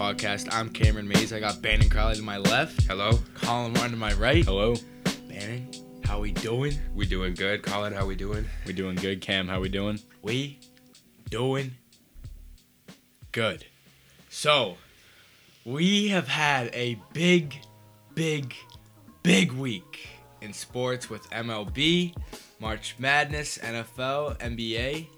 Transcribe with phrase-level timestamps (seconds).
[0.00, 0.48] podcast.
[0.50, 1.30] I'm Cameron Mays.
[1.30, 3.18] I got Bannon Crowley to my left, Hello.
[3.34, 4.42] Colin Warren to my right.
[4.42, 4.74] Hello.
[5.28, 5.68] Bannon,
[6.04, 6.72] how we doing?
[6.94, 7.62] We doing good.
[7.62, 8.46] Colin, how we doing?
[8.64, 9.46] We doing good, Cam?
[9.46, 10.00] How we doing?
[10.22, 10.58] We
[11.28, 11.72] doing
[13.30, 13.66] good.
[14.30, 14.78] So,
[15.66, 17.58] we have had a big,
[18.14, 18.54] big,
[19.22, 20.08] big week
[20.40, 22.16] in sports with MLB,
[22.58, 25.08] March Madness, NFL, NBA.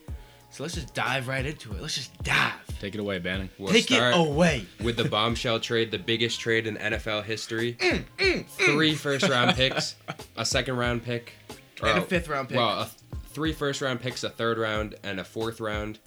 [0.51, 1.81] So let's just dive right into it.
[1.81, 2.62] Let's just dive.
[2.83, 3.49] Take it away, Bannon.
[3.59, 4.67] We'll Take it away.
[4.83, 7.75] with the bombshell trade, the biggest trade in NFL history.
[8.19, 9.95] Mm, Three first round picks,
[10.37, 11.33] a second round pick,
[11.81, 12.57] And a or- fifth round pick.
[12.59, 16.01] Well, a th- three first round picks, a third round, and a fourth round.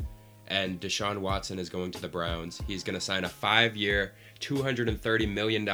[0.47, 2.61] And Deshaun Watson is going to the Browns.
[2.67, 5.67] He's going to sign a five year, $230 million,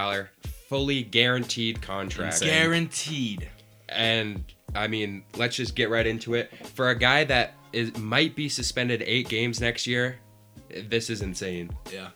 [0.69, 2.36] fully guaranteed contract.
[2.36, 2.49] Insane.
[2.49, 3.49] Guaranteed.
[3.89, 4.43] and
[4.75, 6.52] I mean, let's just get right into it.
[6.67, 10.19] For a guy that is might be suspended eight games next year,
[10.89, 11.72] this is insane.
[11.91, 12.09] Yeah.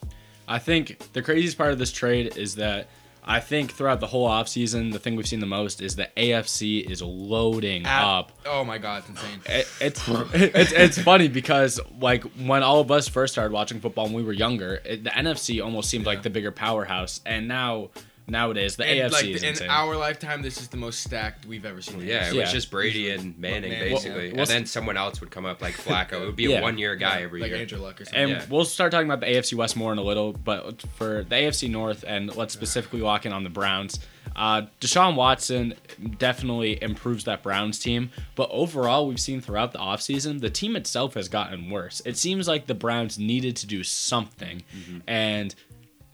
[0.47, 2.87] I think the craziest part of this trade is that
[3.27, 6.87] I think throughout the whole offseason, the thing we've seen the most is the AFC
[6.87, 8.31] is loading up.
[8.45, 9.39] Oh my god, it's insane.
[9.47, 14.05] It, it's, it's it's funny because like when all of us first started watching football
[14.05, 17.89] when we were younger, it, the NFC almost seemed like the bigger powerhouse, and now
[18.27, 19.69] nowadays the And, AFC like is in insane.
[19.69, 22.01] our lifetime, this is the most stacked we've ever seen.
[22.01, 22.41] Yeah, it Yeah.
[22.41, 23.93] was just Brady and Manning Manning.
[23.93, 26.21] basically, Well, and then someone else would come up like Flacco.
[26.21, 26.59] It would be Yeah.
[26.59, 27.59] a one-year guy every like year.
[27.59, 28.19] Andrew Luck or something.
[28.21, 28.45] And Yeah.
[28.49, 31.67] we'll start talking about the AFC West more in a little, but for the AFC
[31.67, 33.99] North, and let's specifically lock in on the Browns.
[34.35, 35.75] Uh, Deshaun Watson
[36.17, 41.13] definitely improves that Browns team, but overall, we've seen throughout the offseason, the team itself
[41.13, 42.01] has gotten worse.
[42.05, 44.63] It seems like the Browns needed to do something,
[45.07, 45.53] and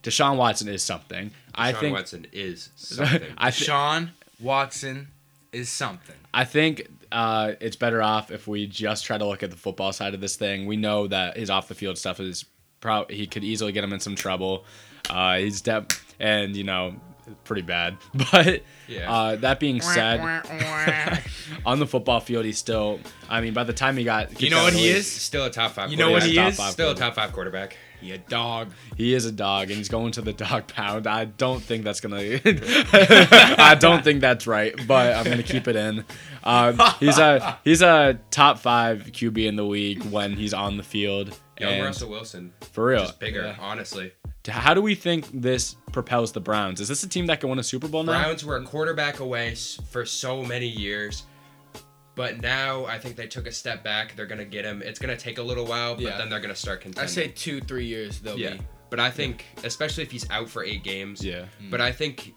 [0.04, 1.32] Deshaun Watson is something.
[1.56, 1.96] I Deshaun think.
[1.96, 3.22] Watson is something.
[3.38, 5.08] I, th- Sean Watson
[5.52, 6.16] is something.
[6.34, 9.92] I think uh, it's better off if we just try to look at the football
[9.92, 10.66] side of this thing.
[10.66, 12.46] We know that his off the field stuff is
[12.80, 14.64] pro- he could easily get him in some trouble.
[15.10, 15.86] Uh, he's de-
[16.20, 16.96] and you know
[17.44, 17.98] pretty bad.
[18.32, 19.12] But Yeah.
[19.14, 20.20] uh, that being said,
[21.66, 23.00] on the football field, he's still.
[23.30, 25.10] I mean, by the time he got, You know what he is?
[25.12, 25.92] Still a top five.
[25.92, 26.58] You know what he top is?
[26.58, 27.78] five Still a top five quarterback.
[28.02, 28.72] He a dog.
[28.98, 31.08] He is a dog, and he's going to the dog pound.
[31.08, 32.18] I don't think that's gonna.
[32.44, 36.04] I don't think that's right, but I'm gonna keep it in.
[36.44, 40.84] Uh, he's a he's a top five QB in the league when he's on the
[40.84, 41.38] field.
[41.60, 43.56] Young and Russell Wilson, for real, just bigger, Yeah.
[43.60, 44.12] honestly.
[44.48, 46.82] How do we think this propels the Browns?
[46.82, 48.14] Is this a team that can win a Super Bowl now?
[48.14, 49.54] Browns were a quarterback away
[49.92, 51.24] for so many years,
[52.22, 54.16] but now I think they took a step back.
[54.16, 54.84] They're gonna get him.
[54.84, 56.18] It's gonna take a little while, but Yeah.
[56.20, 57.04] then they're gonna start contending.
[57.04, 58.62] I say two, three years they'll yeah, be.
[58.92, 61.26] but I think especially if he's out for eight games.
[61.26, 61.46] Yeah.
[61.72, 62.36] But I think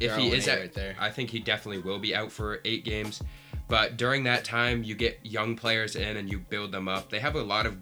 [0.00, 0.96] if They're he is out, right there.
[1.00, 3.22] I think he definitely will be out for eight games.
[3.68, 7.08] But during that time, you get young players in and you build them up.
[7.08, 7.78] They have a lot of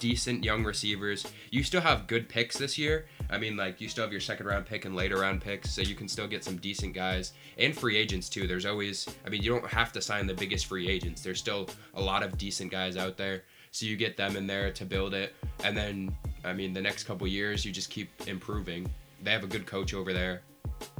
[0.00, 1.24] decent young receivers.
[1.50, 3.06] You still have good picks this year.
[3.34, 5.82] I mean, like you still have your second round pick and later round picks, so
[5.82, 8.46] you can still get some decent guys and free agents too.
[8.46, 11.20] There's always, I mean, you don't have to sign the biggest free agents.
[11.22, 14.70] There's still a lot of decent guys out there, so you get them in there
[14.70, 15.34] to build it,
[15.64, 18.88] and then, I mean, the next couple years you just keep improving.
[19.22, 20.42] They have a good coach over there.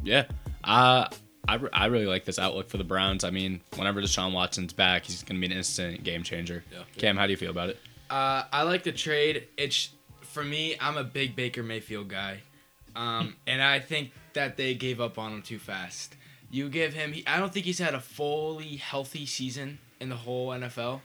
[0.03, 0.25] Yeah.
[0.65, 1.09] Uh,
[1.47, 3.23] I, re- I really like this outlook for the Browns.
[3.23, 6.65] I mean, whenever Deshaun Watson's back, he's going to be an instant game changer.
[6.73, 6.85] Yeah.
[6.97, 7.79] Cam, how do you feel about it?
[8.09, 9.49] Uh, I like the trade.
[9.57, 9.91] It's
[10.35, 10.77] for me.
[10.81, 12.43] I'm a big Baker Mayfield guy,
[12.95, 16.17] um, and I think that they gave up on him too fast.
[16.51, 17.13] You give him.
[17.13, 21.01] He, I don't think he's had a fully healthy season in the whole NFL,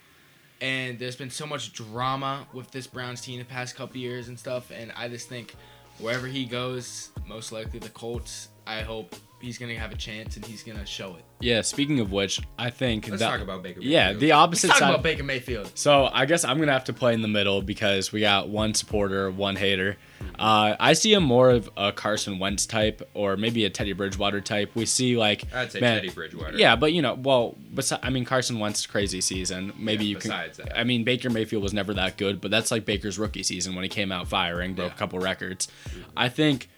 [0.60, 4.38] and there's been so much drama with this Browns team the past couple years and
[4.38, 4.72] stuff.
[4.72, 5.56] And I just think
[6.00, 8.50] wherever he goes, most likely the Colts.
[8.68, 11.24] I hope he's gonna have a chance and he's gonna show it.
[11.42, 13.80] Yeah, speaking of which, I think Let's that, talk about Baker.
[13.82, 14.20] Yeah, Mayfield.
[14.22, 14.90] the Let's opposite talk side.
[14.90, 15.72] about Baker Mayfield.
[15.76, 18.74] So I guess I'm gonna have to play in the middle because we got one
[18.74, 19.98] supporter, one hater.
[20.38, 24.42] Uh, I see him more of a Carson Wentz type, or maybe a Teddy Bridgewater
[24.42, 24.72] type.
[24.76, 26.58] We see like I'd say man- Teddy Bridgewater.
[26.58, 29.72] Yeah, but you know, well, besi- I mean Carson Wentz crazy season.
[29.78, 30.30] Maybe Yeah, you can.
[30.32, 30.78] that.
[30.78, 33.84] I mean Baker Mayfield was never that good, but that's like Baker's rookie season when
[33.84, 34.96] he came out firing, broke Yeah.
[34.96, 35.70] a couple records.
[36.18, 36.70] I think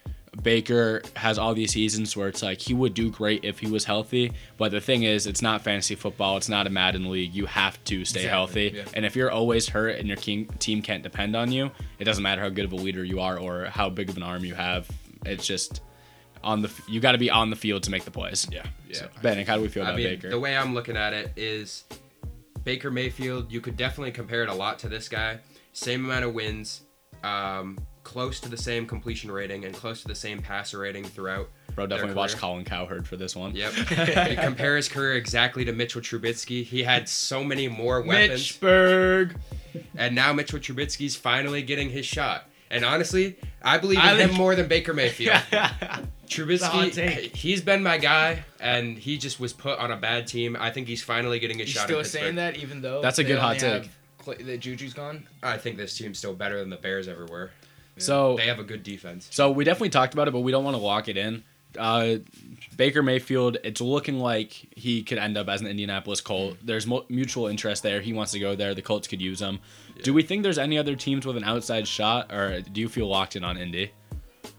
[0.43, 3.83] Baker has all these seasons where it's like he would do great if he was
[3.83, 6.37] healthy, but the thing is, it's not fantasy football.
[6.37, 7.33] It's not a Madden league.
[7.33, 8.83] You have to stay Exactly, healthy, yeah.
[8.93, 10.47] and if you're always hurt and your team
[10.81, 11.69] can't depend on you,
[11.99, 14.23] it doesn't matter how good of a leader you are or how big of an
[14.23, 14.89] arm you have.
[15.25, 15.81] It's just
[16.43, 18.47] on the you got to be on the field to make the plays.
[18.51, 18.63] Yeah.
[18.87, 18.95] Yeah.
[19.23, 20.29] So, how do we feel I about mean, Baker?
[20.29, 21.83] the way I'm looking at it is
[22.63, 23.51] Baker Mayfield.
[23.51, 25.39] You could definitely compare it a lot to this guy.
[25.73, 26.81] Same amount of wins,
[27.23, 31.49] um, close to the same completion rating, and close to the same passer rating throughout.
[31.75, 32.35] Bro, definitely watch.
[32.35, 33.55] Colin Cowherd for this one.
[33.55, 33.73] Yep.
[34.41, 36.63] compare his career exactly to Mitchell Trubisky.
[36.63, 38.41] He had so many more weapons.
[38.51, 39.35] Mitchburg.
[39.95, 42.45] and now Mitchell Trubisky's finally getting his shot.
[42.69, 45.35] And honestly, I believe in I him think- more than Baker Mayfield.
[45.51, 50.55] hot Trubisky, he's been my guy, and he just was put on a bad team.
[50.59, 51.83] I think he's finally getting a You shot.
[51.83, 53.83] still in saying that even though That's a good hot only take.
[53.83, 55.27] have Clay, the Juju's gone.
[55.43, 57.51] I think this team's still better than the Bears ever were.
[58.01, 59.27] So They have a good defense.
[59.31, 61.43] So we definitely talked about it, but we don't want to lock it in.
[61.77, 62.15] Uh,
[62.75, 66.57] Baker Mayfield, it's looking like he could end up as an Indianapolis Colt.
[66.63, 68.01] There's mo- mutual interest there.
[68.01, 68.75] He wants to go there.
[68.75, 69.59] The Colts could use him.
[70.03, 73.07] Do we think there's any other teams with an outside shot, or do you feel
[73.07, 73.91] locked in on Indy?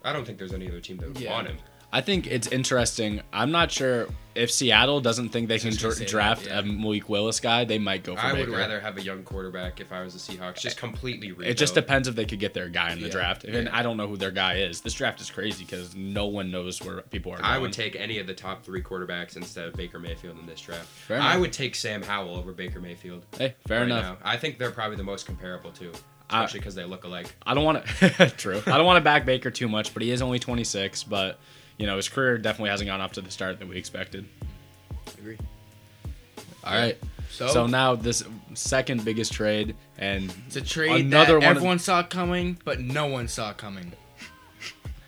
[0.04, 1.32] I don't think there's any other team that would Yeah.
[1.32, 1.58] want him.
[1.92, 3.20] I think it's interesting.
[3.32, 6.46] I'm not sure if Seattle doesn't think they can just gonna dra- say that, draft
[6.46, 6.60] yeah.
[6.60, 8.30] a Malik Willis guy, they might go for it.
[8.30, 10.60] I would rather have a young quarterback if I was the Seahawks.
[10.60, 11.50] Just completely rebuild.
[11.50, 13.12] It just depends if they could get their guy in the Yeah.
[13.12, 13.44] draft.
[13.44, 13.76] And Yeah.
[13.78, 14.80] I don't know who their guy is.
[14.80, 17.36] This draft is crazy because no one knows where people are.
[17.36, 17.44] Going.
[17.50, 20.62] I would take any of the top three quarterbacks instead of Baker Mayfield in this
[20.62, 20.86] draft.
[20.86, 21.40] Fair I enough.
[21.40, 23.26] would take Sam Howell over Baker Mayfield.
[23.36, 24.18] Hey, fair right enough.
[24.18, 24.18] now.
[24.24, 25.92] I think they're probably the most comparable too,
[26.30, 27.34] especially because they look alike.
[27.44, 28.30] I don't want to.
[28.38, 28.62] true.
[28.66, 31.02] I don't want to back Baker too much, but he is only 26.
[31.04, 31.38] But
[31.78, 34.26] you know his career definitely hasn't gone off to the start that we expected.
[35.18, 35.38] Agree.
[36.64, 36.96] All right.
[37.30, 38.22] So, So now this
[38.54, 42.78] second biggest trade, and it's a trade another that one of- everyone saw coming, but
[42.80, 43.92] no one saw coming.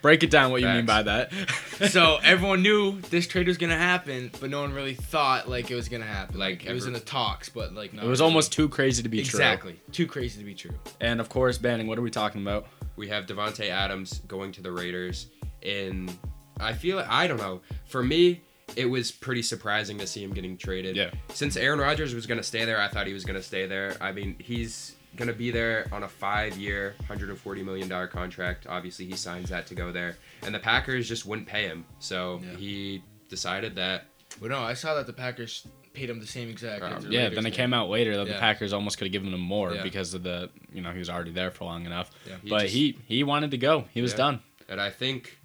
[0.03, 1.33] break it down what you mean by that.
[1.91, 5.75] so everyone knew this trade was gonna happen, but no one really thought like it
[5.75, 6.39] was gonna happen.
[6.39, 8.03] Like, Like it was in the talks, but like no.
[8.03, 9.39] it was almost too crazy to be true.
[9.39, 10.71] exactly too crazy to be true.
[10.73, 10.93] true.
[11.01, 11.87] And of course, Banning.
[11.87, 12.67] What are we talking about?
[12.97, 15.27] We have Davante Adams going to the Raiders.
[15.63, 16.11] In
[16.59, 17.61] I feel I don't know.
[17.87, 18.41] For me,
[18.77, 20.97] it was pretty surprising to see him getting traded.
[20.97, 21.11] Yeah.
[21.31, 23.67] Since Aaron Rodgers was going to stay there, I thought he was going to stay
[23.67, 23.97] there.
[24.01, 28.67] I mean, he's going to be there on a five-year, 140 million dollar contract.
[28.69, 31.85] Obviously, he signs that to go there, and the Packers just wouldn't pay him.
[32.01, 32.57] So Yeah.
[32.57, 34.07] he decided that
[34.41, 36.83] But no, I saw that the Packers paid him the same exact.
[36.83, 37.57] Oh, the Yeah, Raiders then it did.
[37.57, 39.83] came out later that the Packers almost could have given him more Yeah.
[39.85, 42.11] because of the you know he was already there for long enough.
[42.27, 42.35] Yeah.
[42.43, 43.85] He but just- he he wanted to go.
[43.95, 44.17] He was Yeah.
[44.17, 44.41] done.
[44.69, 45.39] And I think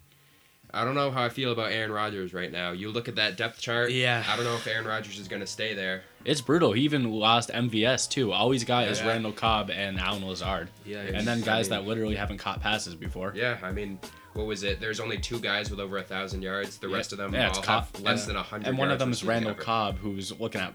[0.71, 2.71] I don't know how I feel about Aaron Rodgers right now.
[2.71, 3.91] You look at that depth chart.
[3.91, 4.23] Yeah.
[4.27, 6.03] I don't know if Aaron Rodgers is going to stay there.
[6.25, 6.73] It's brutal.
[6.73, 8.31] He even lost MVS too.
[8.31, 9.07] All he's got is Yeah.
[9.07, 10.69] Randall Cobb and Allen Lazard.
[10.85, 13.33] Yeah, And then I guys mean- that literally haven't caught passes before.
[13.35, 13.97] Yeah, I mean,
[14.33, 14.79] what was it?
[14.79, 16.77] There's only two guys with over a thousand yards.
[16.77, 16.95] The Yeah.
[16.97, 18.27] rest of them Yeah, it's all have less yeah.
[18.27, 18.67] than a hundred.
[18.67, 20.73] And one of them is Randall season Cobb, who's looking at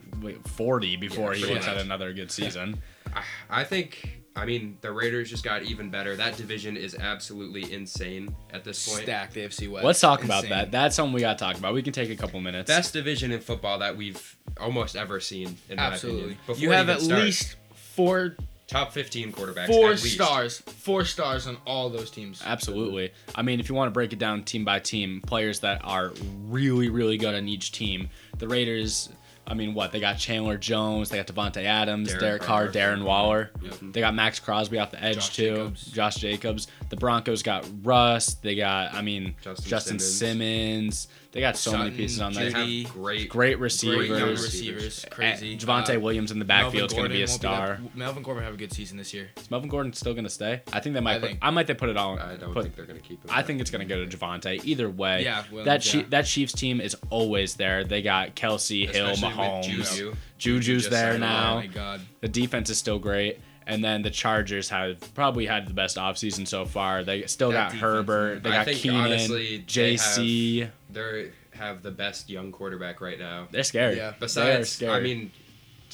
[0.48, 2.82] 40 before he looks at another good season.
[3.06, 3.18] ever.
[3.50, 4.22] I, I think.
[4.36, 6.16] I mean, the Raiders just got even better.
[6.16, 9.02] That division is absolutely insane at this point.
[9.04, 9.84] stacked AFC West.
[9.84, 10.50] Let's talk about Insane.
[10.50, 10.70] that.
[10.72, 11.72] That's something we got to talk about.
[11.72, 12.68] We can take a couple minutes.
[12.68, 15.56] Best division in football that we've almost ever seen.
[15.68, 16.36] In my Absolutely.
[16.48, 16.62] opinion.
[16.62, 17.22] You have at starts.
[17.22, 18.36] least four
[18.66, 19.66] top 15 quarterbacks.
[19.68, 20.14] four at least.
[20.14, 22.42] stars, four stars on all those teams.
[22.44, 23.12] Absolutely.
[23.36, 26.12] I mean, if you want to break it down team by team, players that are
[26.46, 28.08] really, really good on each team,
[28.38, 29.10] the Raiders.
[29.46, 30.16] I mean, what they got?
[30.18, 32.72] Chandler Jones, they got Davante Adams, Derek Derek Carr, Carr.
[32.72, 33.50] Darren Waller.
[33.62, 33.74] Yep.
[33.92, 35.54] They got Maxx Crosby off the edge Josh too.
[35.56, 35.86] Jacobs.
[35.92, 36.66] Josh Jacobs.
[36.88, 38.34] The Broncos got Russ.
[38.34, 41.08] They got, I mean, Justin Justin, Simmons.
[41.32, 42.54] They got so many pieces on They that.
[42.54, 42.84] Jeudy.
[42.84, 44.40] have great, Great Young receivers.
[44.42, 45.56] receivers, And crazy.
[45.58, 47.78] Javonte Uh, Williams in the backfield is going to be a Gordon won't star.
[47.82, 49.30] that- Melvin Gordon have a good season this year.
[49.36, 50.62] Is Melvin Gordon still going to stay?
[50.72, 51.16] I think they might.
[51.16, 52.20] I put, think- I might they put it on.
[52.20, 53.30] I don't put, think they're going to keep him.
[53.34, 54.64] I think it's going to go to Javonte.
[54.64, 56.04] Either way, Yeah, Williams, that yeah.
[56.10, 57.82] that Chiefs team is always there.
[57.82, 59.64] They got Kelce, Hill, Especially with Mahomes.
[59.64, 60.14] Juju.
[60.38, 61.30] Juju's there signed on.
[61.30, 61.54] Oh now.
[61.56, 62.00] my god.
[62.20, 63.40] The defense is still great.
[63.66, 67.02] And then the Chargers have probably had the best offseason so far.
[67.02, 68.42] They still That got defense, Herbert.
[68.42, 70.70] They I got think, Keenan, honestly, they JC.
[70.90, 73.48] They have the best young quarterback right now.
[73.50, 73.96] They're scary.
[73.96, 74.10] Yeah.
[74.10, 74.92] They're Besides, scary.
[74.92, 75.30] I mean,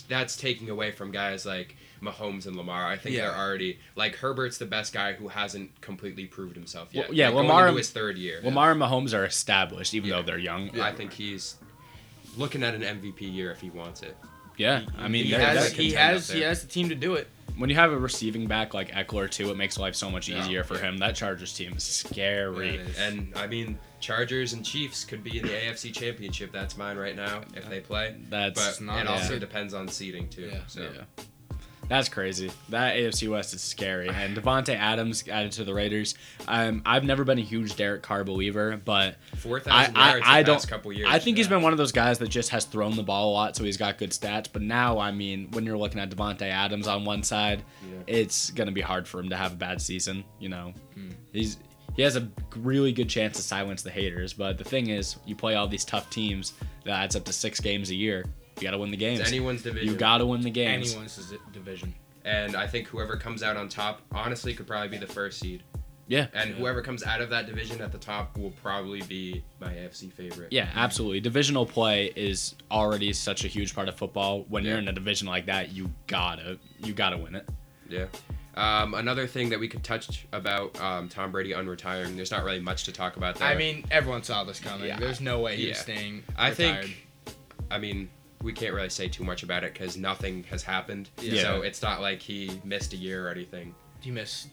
[0.08, 2.86] that's taking away from guys like Mahomes and Lamar.
[2.86, 3.26] I think Yeah.
[3.28, 7.08] they're already like Herbert's the best guy who hasn't completely proved himself yet.
[7.08, 8.40] Well, yeah, Like, going Lamar- into his third year.
[8.42, 10.16] Lamar and Mahomes are established, even Yeah.
[10.16, 10.80] though they're young.
[10.80, 11.56] I think he's
[12.40, 14.16] looking at an MVP year if he wants it.
[14.56, 17.28] Yeah, I mean, he has he has he has the team to do it.
[17.56, 20.40] when you have a receiving back like Ekeler too, it makes life so much Yeah.
[20.42, 20.82] easier for Yeah.
[20.88, 20.98] him.
[20.98, 22.68] That Chargers team is scary.
[22.68, 22.98] Yeah, it is.
[22.98, 26.52] And I mean, Chargers and Chiefs could be in the AFC Championship.
[26.52, 28.16] That's mine right now if they play.
[28.28, 30.50] That's But not it also depends on seeding too.
[30.52, 30.60] Yeah.
[30.66, 31.24] So yeah.
[31.90, 32.52] That's crazy.
[32.68, 34.08] That AFC West is scary.
[34.08, 36.14] And Davante Adams added to the Raiders.
[36.46, 40.42] Um, I've never been a huge Derek Carr believer, but four I, I, yards I
[40.42, 40.68] the don't.
[40.68, 41.08] couple years.
[41.10, 43.34] I think he's been one of those guys that just has thrown the ball a
[43.34, 44.46] lot, so he's got good stats.
[44.52, 47.98] But now, I mean, when you're looking at Davante Adams on one side, Yeah.
[48.06, 50.22] it's gonna be hard for him to have a bad season.
[50.38, 51.10] You know, Hmm.
[51.32, 51.56] he's
[51.96, 54.32] he has a really good chance to silence the haters.
[54.32, 56.52] But the thing is, you play all these tough teams
[56.84, 58.24] that adds up to six games a year.
[58.60, 59.20] You got to win the games.
[59.20, 59.88] It's anyone's division.
[59.88, 60.90] you got to win the games.
[60.92, 61.94] Anyone's division.
[62.24, 65.62] And I think whoever comes out on top, honestly, could probably be the first seed.
[66.06, 66.26] Yeah.
[66.34, 66.56] And Yeah.
[66.56, 70.52] whoever comes out of that division at the top will probably be my AFC favorite.
[70.52, 71.20] Yeah, absolutely.
[71.20, 74.44] Divisional play is already such a huge part of football.
[74.48, 77.48] When you're in a division like that, you gotta you gotta win it.
[77.88, 78.06] Yeah.
[78.56, 82.16] Um, another thing that we could touch about um, Tom Brady unretiring.
[82.16, 83.46] There's not really much to talk about there.
[83.48, 84.88] I mean, everyone saw this coming.
[84.88, 84.98] Yeah.
[84.98, 85.82] There's no way he's was Yeah.
[85.82, 86.24] staying.
[86.36, 87.06] I think.
[87.70, 88.10] I mean,
[88.42, 91.08] we can't really say too much about it because nothing has happened.
[91.20, 91.42] Yeah.
[91.42, 93.74] So it's not like he missed a year or anything.
[94.00, 94.48] he missed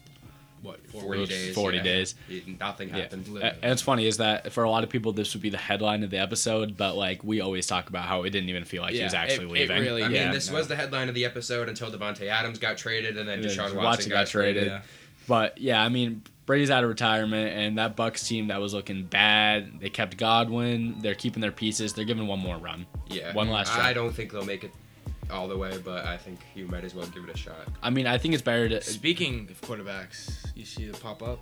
[0.60, 1.54] what 40 days.
[1.54, 1.82] 40 yeah.
[1.84, 2.14] days.
[2.60, 3.28] Nothing happened.
[3.38, 5.56] A- And it's funny is that for a lot of people this would be the
[5.56, 8.82] headline of the episode, but like we always talk about how it didn't even feel
[8.82, 9.82] like he was Yeah, actually it- it leaving.
[9.82, 10.32] really- I mean, yeah.
[10.32, 13.46] this was the headline of the episode until Davante Adams got traded, and then And
[13.48, 14.64] Deshaun Watson, Watson got, got traded.
[14.64, 14.82] traded.
[15.28, 19.04] But yeah, I mean, Brady's out of retirement, and that Bucs team that was looking
[19.04, 19.80] bad.
[19.80, 20.96] They kept Godwin.
[20.98, 21.92] They're keeping their pieces.
[21.92, 22.86] They're giving one more run.
[23.08, 23.34] Yeah.
[23.34, 23.92] One last I try.
[23.92, 24.72] don't think they'll make it
[25.30, 27.68] all the way, but I think you might as well give it a shot.
[27.82, 28.80] I mean, I think it's better to.
[28.80, 31.38] Speaking of quarterbacks, you see the pop up.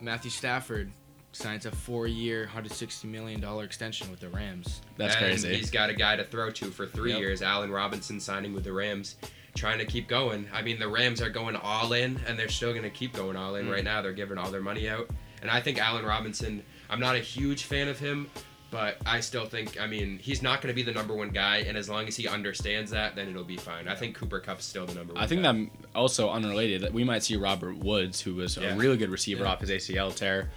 [0.00, 0.90] Matthew Stafford
[1.34, 4.80] signs a four-year, 160 million dollar extension with the Rams.
[4.96, 5.54] That's and crazy.
[5.54, 7.20] He's got a guy to throw to for three Yep.
[7.20, 7.42] years.
[7.42, 9.16] Allen Robinson signing with the Rams,
[9.54, 10.48] trying to keep going.
[10.52, 13.36] I mean, the Rams are going all in, and they're still going to keep going
[13.36, 13.66] all in.
[13.66, 13.72] Mm.
[13.72, 15.08] Right now, they're giving all their money out,
[15.42, 16.62] and I think Allen Robinson.
[16.90, 18.28] I'm not a huge fan of him,
[18.70, 19.80] but I still think.
[19.80, 22.14] I mean, he's not going to be the number one guy, and as long as
[22.16, 23.88] he understands that, then it'll be fine.
[23.88, 25.22] I think Cooper Kupp's still the number one.
[25.22, 25.52] I think guy.
[25.52, 28.74] that also unrelated that we might see Robert Woods, who was Yeah.
[28.74, 29.50] a really good receiver Yeah.
[29.52, 30.50] off his ACL tear.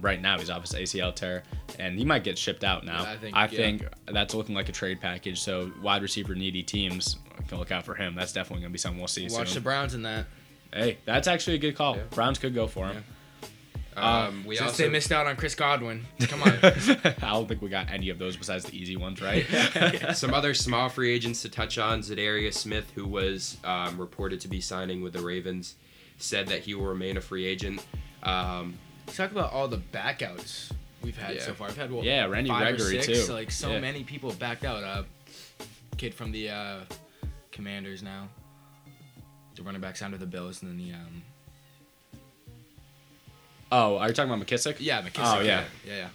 [0.00, 1.42] Right now, he's off his ACL tear,
[1.78, 3.02] and he might get shipped out now.
[3.02, 3.48] Yeah, I think- I yeah.
[3.48, 5.40] think that's looking like a trade package.
[5.40, 7.16] So wide receiver needy teams
[7.48, 8.14] can look out for him.
[8.14, 9.60] That's definitely going to be something we'll see Watch the.
[9.60, 10.26] Browns in that.
[10.72, 11.96] Hey, that's actually a good call.
[11.96, 12.04] Yeah.
[12.10, 13.04] Browns could go for him.
[13.96, 16.06] Um, we Since also they missed out on Chris Godwin.
[16.20, 16.48] Come on.
[16.62, 19.44] I don't think we got any of those besides the easy ones, right?
[20.14, 22.00] Some other small free agents to touch on.
[22.00, 25.74] Za'Darius Smith, who was um, reported to be signing with the Ravens,
[26.16, 27.84] said that he will remain a free agent.
[28.22, 28.78] Um,
[29.16, 31.42] Talk about all the backouts we've had Yeah.
[31.42, 31.68] so far.
[31.68, 33.26] I've had what, Yeah, Randy five Gregory, or six.
[33.26, 33.32] too.
[33.32, 33.80] Like so Yeah.
[33.80, 34.82] many people backed out.
[34.82, 35.02] Uh,
[35.98, 36.76] kid from the uh,
[37.50, 38.28] Commanders now.
[39.54, 41.22] The running back signed with the Bills, and then the um.
[43.70, 44.76] oh, are you talking about McKissic?
[44.78, 45.36] Yeah, McKissic.
[45.38, 45.64] Oh, yeah.
[45.86, 46.08] yeah, yeah.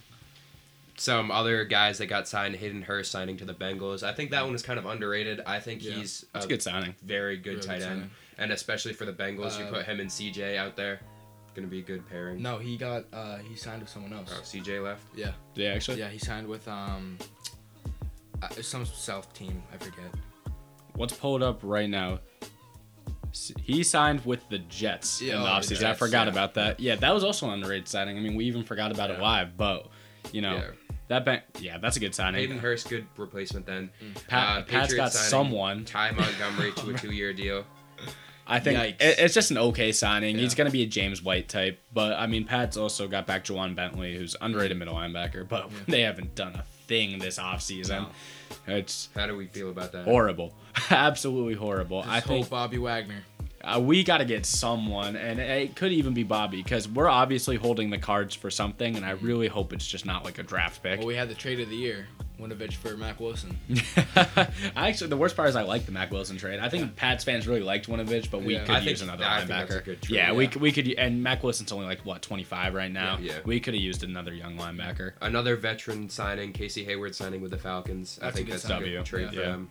[0.99, 4.01] some other guys that got signed, Hayden Hurst signing to the Bengals.
[4.01, 5.41] I think that one is kind of underrated.
[5.45, 5.91] I think Yeah.
[5.93, 6.95] he's That's a a good signing.
[7.03, 8.11] very good Really tight good end, signing.
[8.39, 10.99] and especially for the Bengals, you Uh, put him and CJ out there.
[11.57, 12.39] Gonna be a good pairing.
[12.39, 14.31] No, he got uh he signed with someone else.
[14.31, 15.03] Oh, CJ left.
[15.15, 15.97] Yeah, Yeah, actually.
[15.97, 17.17] yeah, he signed with um
[18.43, 19.63] uh, some South team.
[19.73, 20.05] I forget.
[20.95, 22.19] Let's pull it up right now.
[23.59, 25.83] He signed with the Jets Yeah, in the oh, the offseason.
[25.85, 26.31] I forgot yeah.
[26.31, 26.79] about that.
[26.79, 28.17] Yeah, that was also an underrated signing.
[28.17, 29.23] I mean, we even forgot about it Yeah.
[29.23, 29.87] live, but
[30.31, 30.69] you know Yeah.
[31.07, 31.41] that bank.
[31.59, 32.39] Yeah, that's a good signing.
[32.39, 33.89] Hayden Hurst, good replacement then.
[34.27, 35.85] Pat, Uh, Pat's got signing someone.
[35.85, 37.65] Ty Montgomery to a two-year deal.
[38.47, 40.37] I think it, it's just an okay signing.
[40.37, 43.43] He's going to be a James White type, but I mean, Pat's also got back
[43.45, 45.77] Ja'Whaun Bentley, who's underrated middle linebacker, but Yeah.
[45.87, 48.07] they haven't done a thing this offseason.
[48.65, 50.05] It's How do we feel about that?
[50.05, 50.53] horrible,
[50.89, 52.01] absolutely horrible.
[52.03, 53.23] Just I think hope Bobby Wagner.
[53.67, 57.57] Uh, we got to get someone, and it could even be Bobby, because we're obviously
[57.57, 60.81] holding the cards for something, and I really hope it's just not like a draft
[60.81, 60.99] pick.
[60.99, 62.07] Well, we had the trade of the year,
[62.39, 63.57] Winovich for Mack Wilson.
[64.15, 66.59] I actually, the worst part is I like the Mack Wilson trade.
[66.61, 68.63] I think Pats fans really liked Winovich, but we Yeah.
[68.63, 69.67] could I use another I think linebacker.
[69.67, 70.49] that's trade, yeah, we yeah.
[70.49, 73.17] could, we could, and Mack Wilson's only like what 25 right now.
[73.19, 73.39] Yeah, yeah.
[73.43, 75.13] we could have used another young linebacker.
[75.21, 78.17] Another veteran signing, Casey Hayward signing with the Falcons.
[78.21, 79.41] I That's a think that's a good W, trade for yeah.
[79.41, 79.69] them.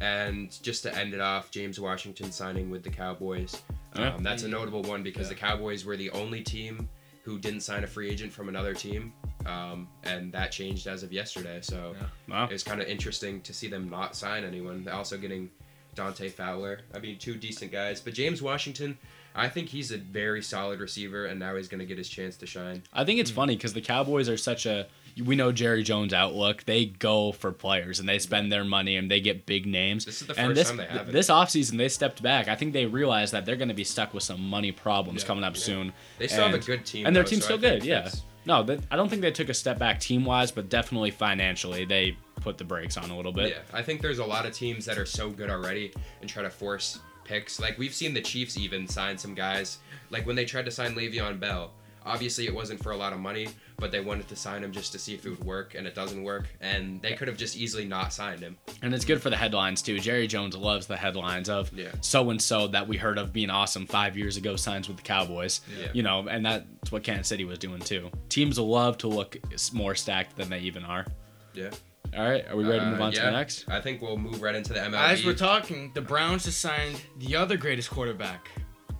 [0.00, 3.60] And just to end it off, James Washington signing with the Cowboys.
[3.96, 4.14] Yeah.
[4.14, 5.30] Um, that's a notable one because Yeah.
[5.30, 6.88] the Cowboys were the only team
[7.22, 9.12] who didn't sign a free agent from another team,
[9.44, 11.58] um, and that changed as of yesterday.
[11.60, 12.06] So Yeah.
[12.28, 12.48] Wow.
[12.50, 14.84] it's kind of interesting to see them not sign anyone.
[14.84, 15.50] They're also getting
[15.94, 16.80] Dante Fowler.
[16.94, 18.00] I mean, two decent guys.
[18.00, 18.96] But James Washington,
[19.34, 22.36] I think he's a very solid receiver, and now he's going to get his chance
[22.38, 22.82] to shine.
[22.92, 24.86] I think it's funny because the Cowboys are such a.
[25.24, 26.64] We know Jerry Jones' outlook.
[26.64, 30.04] They go for players and they spend their money and they get big names.
[30.04, 31.12] This is the and first this, time they have it.
[31.12, 32.48] This offseason, they stepped back.
[32.48, 35.26] I think they realized that they're going to be stuck with some money problems Yeah.
[35.26, 35.62] coming up Yeah.
[35.62, 35.92] soon.
[36.18, 38.10] They still have a good team, And their though, team's so still good, yeah.
[38.46, 41.84] No, that, I don't think they took a step back team wise, but definitely financially,
[41.84, 43.50] they put the brakes on a little bit.
[43.50, 46.42] Yeah, I think there's a lot of teams that are so good already and try
[46.42, 47.60] to force picks.
[47.60, 49.78] Like we've seen the Chiefs even sign some guys.
[50.10, 51.72] Like when they tried to sign Le'Veon Bell,
[52.08, 54.90] obviously it wasn't for a lot of money, but they wanted to sign him just
[54.92, 56.48] to see if it would work, and it doesn't work.
[56.60, 58.56] And they could have just easily not signed him.
[58.82, 59.98] And it's good for the headlines too.
[59.98, 63.86] Jerry Jones loves the headlines of so and so that we heard of being awesome
[63.86, 65.60] five years ago signs with the Cowboys.
[65.78, 65.88] Yeah.
[65.92, 68.10] You know, and that's what Kansas City was doing too.
[68.28, 69.36] Teams love to look
[69.72, 71.06] more stacked than they even are.
[71.54, 71.70] Yeah.
[72.16, 73.66] All right, are we ready to move Uh, on to the next?
[73.68, 74.94] I think we'll move right into the MLB.
[75.10, 78.48] As we're talking, the Browns just signed the other greatest quarterback.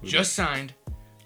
[0.04, 0.74] Just signed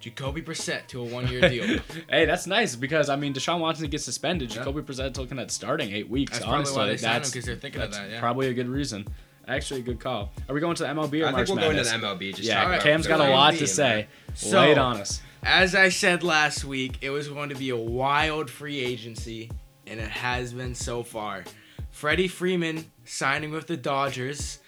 [0.03, 1.79] Jacoby Brissett to a one-year deal.
[2.11, 4.51] hey, that's nice because I mean Deshaun Watson gets suspended.
[4.51, 4.57] Yeah.
[4.59, 6.33] Jacoby Brissett's looking at starting eight weeks.
[6.33, 8.11] That's probably honestly, why they signed him that's because they're thinking of that.
[8.11, 8.21] Yeah.
[8.21, 9.07] probably a good reason.
[9.49, 10.31] Actually, a good call.
[10.49, 11.91] Are we going to the MLB or I March think we'll go into Madness?
[12.19, 12.35] the MLB.
[12.35, 14.07] Just yeah, talk Alright, about Cam's got a lot be to say.
[14.35, 15.21] So- Lay it on us.
[15.45, 19.51] As I said last week, it was going to be a wild free agency,
[19.89, 21.43] and it has been so far.
[21.91, 24.61] Freddie Freeman signing with the Dodgers.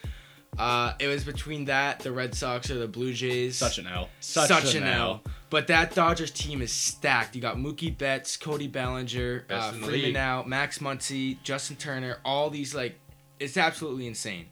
[0.59, 3.57] Uh, it was between that, the Red Sox, or the Blue Jays.
[3.57, 4.09] Such an L.
[4.21, 5.23] Such, an L.
[5.51, 7.35] But that Dodgers team is stacked.
[7.35, 12.19] You got Mookie Betts, Cody Bellinger, uh, Freeman now, Max Muncy, Justin Turner.
[12.25, 12.99] All these like,
[13.41, 14.47] it's absolutely insane.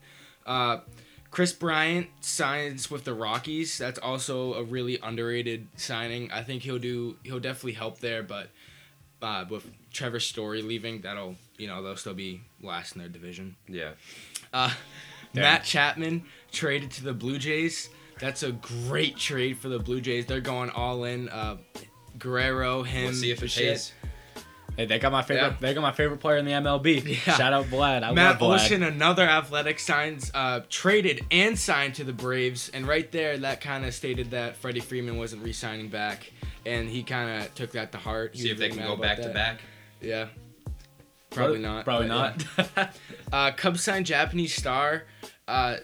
[0.46, 0.78] Uh,
[1.30, 3.78] Kris Bryant signs with the Rockies.
[3.78, 6.30] That's also a really underrated signing.
[6.30, 7.16] I think he'll do.
[7.22, 8.48] He'll definitely help there, but
[9.22, 13.56] uh, with Trevor Story leaving, that'll you know they'll still be last in their division.
[13.66, 13.92] Yeah.
[14.52, 14.72] Uh,
[15.34, 17.88] Matt Chapman traded to the Blue Jays.
[18.20, 20.26] That's a great trade for the Blue Jays.
[20.26, 21.28] They're going all in.
[21.28, 21.56] Uh,
[22.18, 23.92] Guerrero, him, We'll see if it pays.
[24.76, 25.48] Hey, they got my favorite.
[25.50, 25.56] Yeah.
[25.60, 27.04] They got my favorite player in the MLB.
[27.26, 27.36] Yeah.
[27.36, 28.02] Shout out Vlad.
[28.02, 28.62] I Matt love Vlad.
[28.62, 33.60] Olson, another athletic, signs uh, traded and signed to the Braves, and right there, that
[33.60, 36.32] kind of stated that Freddie Freeman wasn't re-signing back,
[36.64, 38.34] and he kind of took that to heart.
[38.34, 39.60] He See if they can go back to back.
[40.00, 40.28] Yeah,
[41.30, 41.84] probably not.
[41.84, 42.42] Probably not.
[42.56, 42.90] yeah.
[43.32, 45.04] Uh, Cubs signed Japanese star.
[45.52, 45.76] Uh,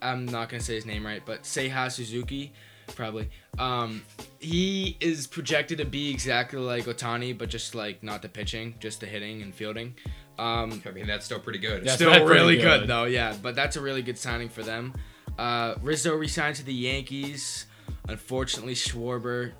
[0.00, 2.52] I'm not gonna say his name right, but Seiya Suzuki,
[2.94, 3.28] probably.
[3.58, 4.02] Um,
[4.38, 9.00] he is projected to be exactly like Ohtani, but just like not the pitching, just
[9.00, 9.96] the hitting and fielding.
[10.38, 11.84] Um, I mean, that's still pretty good.
[11.84, 11.96] Yeah.
[11.96, 12.80] still pretty really good.
[12.80, 12.88] good.
[12.88, 13.34] though, yeah.
[13.42, 14.94] But that's a really good signing for them.
[15.36, 17.66] Uh, Rizzo resigned to the Yankees.
[18.08, 19.52] Unfortunately, Schwarber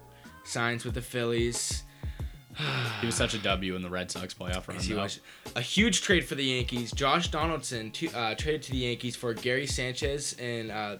[0.44, 1.82] signs with the Phillies.
[3.00, 4.78] He was such a W in the Red Sox playoff run.
[4.78, 5.20] He was.
[5.54, 6.92] A huge trade for the Yankees.
[6.92, 10.96] Josh Donaldson to, uh, traded to the Yankees for Gary Sanchez and uh,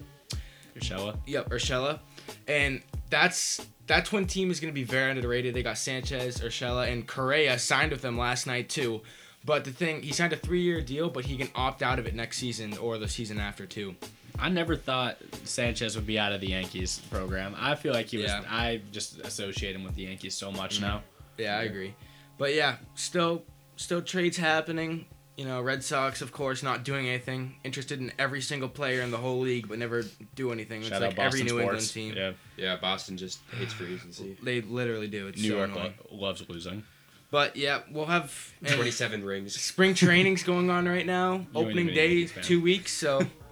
[0.77, 1.17] Urshela.
[1.27, 2.01] yep Urshela,
[2.47, 5.55] and that's that twin team is going to be very underrated.
[5.55, 9.01] They got Sanchez, Urshela, and Correa signed with them last night too.
[9.45, 12.17] But the thing, he signed a three-year deal, but he can opt out of it
[12.17, 13.95] next season or the season after too.
[14.39, 17.55] I never thought Sanchez would be out of the Yankees program.
[17.57, 18.27] I feel like he was.
[18.27, 18.43] Yeah.
[18.51, 21.03] I just associate him with the Yankees so much now.
[21.39, 21.95] Yeah, I agree.
[22.39, 23.43] But yeah, still
[23.77, 25.07] still trades happening.
[25.37, 27.57] You know, Red Sox, of course, not doing anything.
[27.63, 30.03] Interested in every single player in the whole league, but never
[30.35, 30.81] do anything.
[30.81, 31.97] It's Shout like Boston every New sports.
[31.97, 32.37] England team.
[32.57, 34.39] Yeah, Yeah, Boston just hates free agency.
[34.43, 35.27] They literally do.
[35.29, 35.95] It's New so York annoying.
[36.11, 36.85] lo- loves losing.
[37.31, 38.33] But yeah, we'll have
[38.67, 39.61] 27 rings.
[39.61, 41.35] spring training's going on right now.
[41.35, 42.93] ain't Opening day, two weeks.
[42.93, 43.21] So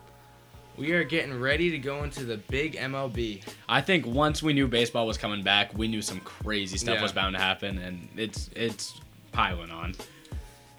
[0.77, 3.43] we are getting ready to go into the big MLB.
[3.69, 7.03] I think once we knew baseball was coming back, we knew some crazy stuff Yeah.
[7.03, 9.01] was bound to happen, and it's it's
[9.33, 9.95] piling on.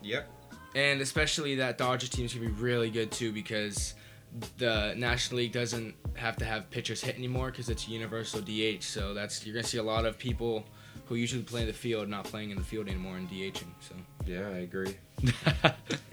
[0.03, 0.29] Yep.
[0.75, 3.93] And especially that Dodgers team's gonna be really good too because
[4.57, 8.83] the National League doesn't have to have pitchers hit anymore because it's universal DH.
[8.83, 10.65] So that's you're gonna see a lot of people
[11.05, 13.67] who usually play in the field not playing in the field anymore and DHing.
[13.79, 14.95] So Yeah, I agree.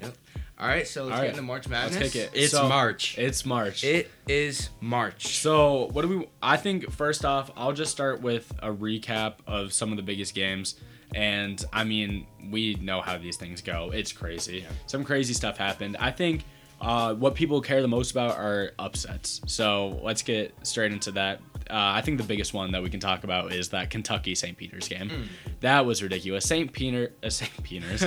[0.01, 0.17] Yep.
[0.59, 2.13] All right, so let's All get into March Let's Madness.
[2.13, 2.31] kick it.
[2.35, 3.19] It's So- March.
[3.19, 3.83] It's March.
[3.83, 5.39] It is March.
[5.39, 6.27] So, what do we?
[6.41, 10.35] I think first off, I'll just start with a recap of some of the biggest
[10.35, 10.77] games.
[11.15, 13.91] And I mean, we know how these things go.
[13.93, 14.65] It's crazy.
[14.87, 15.97] Some crazy stuff happened.
[15.99, 16.45] I think
[16.83, 19.41] uh, what people care the most about are upsets.
[19.47, 21.41] So let's get straight into that.
[21.71, 24.57] Uh, I think the biggest one that we can talk about is that Kentucky St.
[24.57, 25.29] Peter's game.
[25.61, 26.45] That was ridiculous.
[26.45, 26.73] St.
[26.73, 27.63] Peter, uh, St.
[27.63, 28.05] Peter's,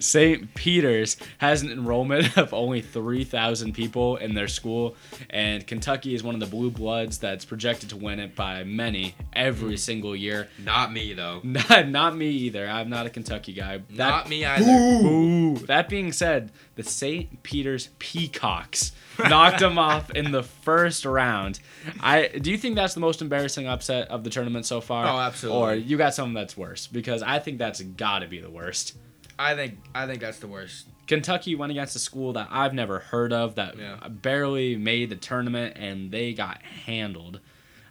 [0.04, 0.54] St.
[0.54, 4.96] Peter's has an enrollment of only three thousand people in their school,
[5.28, 9.14] and Kentucky is one of the blue bloods that's projected to win it by many
[9.34, 10.48] every single year.
[10.64, 11.40] Not me though.
[11.44, 12.66] Not, not me either.
[12.66, 13.78] I'm not a Kentucky guy.
[13.90, 14.64] That, Not me either.
[14.64, 15.58] Boo.
[15.66, 16.50] That being said,
[16.82, 17.42] the St.
[17.42, 21.60] Peter's Peacocks knocked them off in the first round.
[22.00, 25.06] I do you think that's the most embarrassing upset of the tournament so far?
[25.06, 25.60] Oh, absolutely.
[25.60, 26.86] Or you got something that's worse?
[26.86, 28.96] Because I think that's got to be the worst.
[29.38, 30.86] I think I think that's the worst.
[31.06, 33.96] Kentucky went against a school that I've never heard of that Yeah.
[34.08, 37.40] barely made the tournament and they got handled.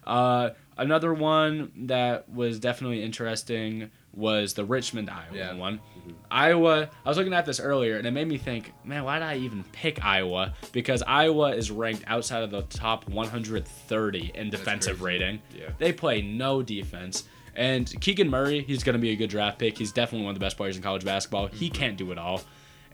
[0.06, 5.54] Uh, another one that was definitely interesting was the Richmond Iowa Yeah.
[5.54, 5.78] one.
[5.78, 6.10] Mm-hmm.
[6.30, 9.26] Iowa, I was looking at this earlier and it made me think, man, why did
[9.26, 10.54] I even pick Iowa?
[10.72, 15.40] Because Iowa is ranked outside of the top 130 in defensive rating.
[15.56, 15.70] Yeah.
[15.78, 17.24] They play no defense.
[17.54, 19.76] And Keegan Murray, he's going to be a good draft pick.
[19.76, 21.46] He's definitely one of the best players in college basketball.
[21.46, 21.74] He mm-hmm.
[21.74, 22.42] can't do it all.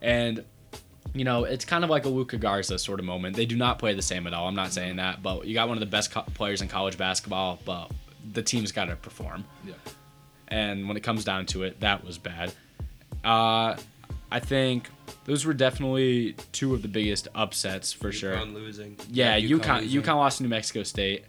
[0.03, 0.45] And,
[1.15, 3.37] you know, it's kind of like a Luka Garza sort of moment.
[3.37, 4.49] They do not play the same at all.
[4.49, 4.99] I'm not saying mm-hmm.
[4.99, 5.23] that.
[5.23, 7.91] But you got one of the best co- players in college basketball, but
[8.33, 9.45] the team's got to perform.
[9.65, 9.75] Yeah.
[10.49, 12.53] And when it comes down to it, that was bad.
[13.25, 13.77] Uh,
[14.31, 14.89] I think
[15.25, 18.37] those were definitely two of the biggest upsets for sure.
[18.37, 18.97] UConn losing.
[19.11, 20.03] Yeah, Yeah, UConn UConn, losing.
[20.03, 21.25] UConn lost to New Mexico State.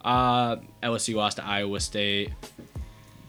[0.00, 2.30] Uh, LSU lost to Iowa State.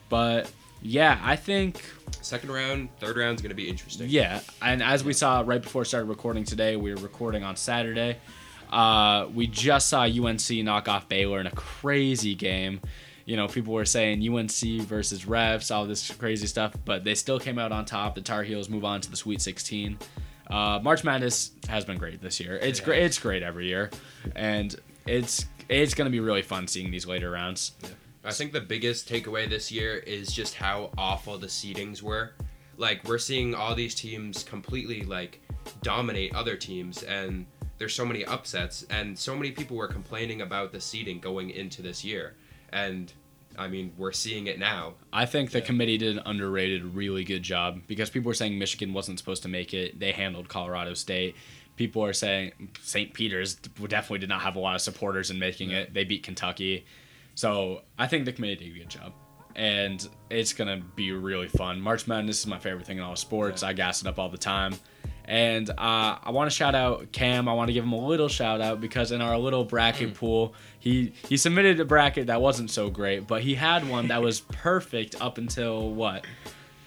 [0.09, 1.81] But Yeah, I think
[2.21, 4.07] Second round, third round is going to be interesting.
[4.09, 7.55] Yeah, and as we saw right before we started recording today, we were recording on
[7.55, 8.17] Saturday.
[8.69, 12.81] Uh, we just saw UNC knock off Baylor in a crazy game.
[13.29, 17.39] You know, people were saying UNC versus refs, all this crazy stuff, but they still
[17.39, 18.15] came out on top.
[18.15, 19.99] The Tar Heels move on to the Sweet 16.
[20.49, 22.55] Uh, March Madness has been great this year.
[22.55, 23.03] It's great.
[23.03, 23.91] It's great every year,
[24.35, 27.73] and it's it's gonna be really fun seeing these later rounds.
[28.23, 32.31] I think the biggest takeaway this year is just how awful the seedings were.
[32.77, 35.39] Like we're seeing all these teams completely like
[35.83, 37.45] dominate other teams and
[37.77, 41.83] there's so many upsets and so many people were complaining about the seeding going into
[41.83, 42.33] this year.
[42.71, 43.13] And
[43.59, 44.93] I mean, we're seeing it now.
[45.11, 48.93] I think the committee did an underrated, really good job because people were saying Michigan
[48.93, 49.99] wasn't supposed to make it.
[49.99, 51.35] They handled Colorado State.
[51.75, 53.13] People are saying St.
[53.13, 55.93] Peter's definitely did not have a lot of supporters in making it.
[55.93, 56.85] They beat Kentucky.
[57.35, 59.13] So I think the committee did a good job.
[59.55, 61.81] And it's going to be really fun.
[61.81, 63.61] March Madness is my favorite thing in all sports.
[63.61, 64.73] I gas it up all the time.
[65.25, 65.73] And uh,
[66.23, 67.47] I want to shout out Cam.
[67.47, 70.53] I want to give him a little shout out because in our little bracket pool,
[70.79, 74.39] he he submitted a bracket that wasn't so great, but he had one that was
[74.51, 76.25] perfect up until what?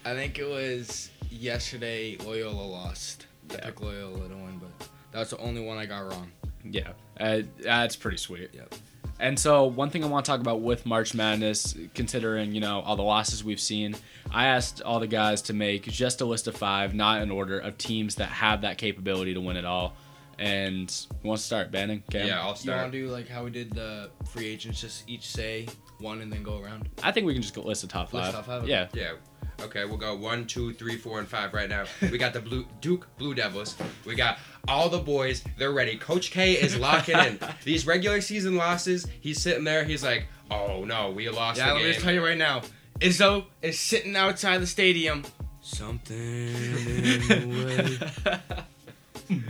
[0.05, 2.17] I think it was yesterday.
[2.17, 3.27] Loyola lost.
[3.51, 3.61] I Yeah.
[3.67, 6.33] picked Loyola to win, but that's the only one I got wrong.
[6.65, 8.51] Yeah, uh, that's pretty sweet.
[8.53, 8.75] Yep.
[9.23, 12.81] And so one thing I want to talk about with March Madness, considering you know
[12.81, 13.95] all the losses we've seen,
[14.33, 17.61] I asked all the guys to make just a list of five, not in order,
[17.61, 19.95] of teams that have that capability to win it all.
[20.41, 20.91] And
[21.23, 21.71] who wants to start?
[21.71, 22.03] Banning?
[22.11, 22.27] Cam?
[22.27, 22.77] Yeah, I'll start.
[22.77, 24.81] You want to do like how we did the free agents?
[24.81, 25.69] Just each say
[26.01, 26.89] one and then go around.
[27.05, 28.35] I think we can just go list the top List five.
[28.35, 28.69] top five?
[28.69, 28.89] Yeah.
[28.93, 29.13] Yeah.
[29.63, 31.85] Okay, we'll go one, two, three, four, and five right now.
[32.01, 33.77] We got the Blue Duke Blue Devils.
[34.05, 35.45] We got all the boys.
[35.57, 35.97] They're ready.
[35.97, 37.39] Coach K is locking in.
[37.65, 39.85] These regular season losses, he's sitting there.
[39.85, 42.63] He's like, "Oh no, we lost Yeah, the let me just tell you right now.
[43.01, 45.25] Izzo is sitting outside the stadium.
[45.61, 47.99] Something in the
[48.29, 49.39] way.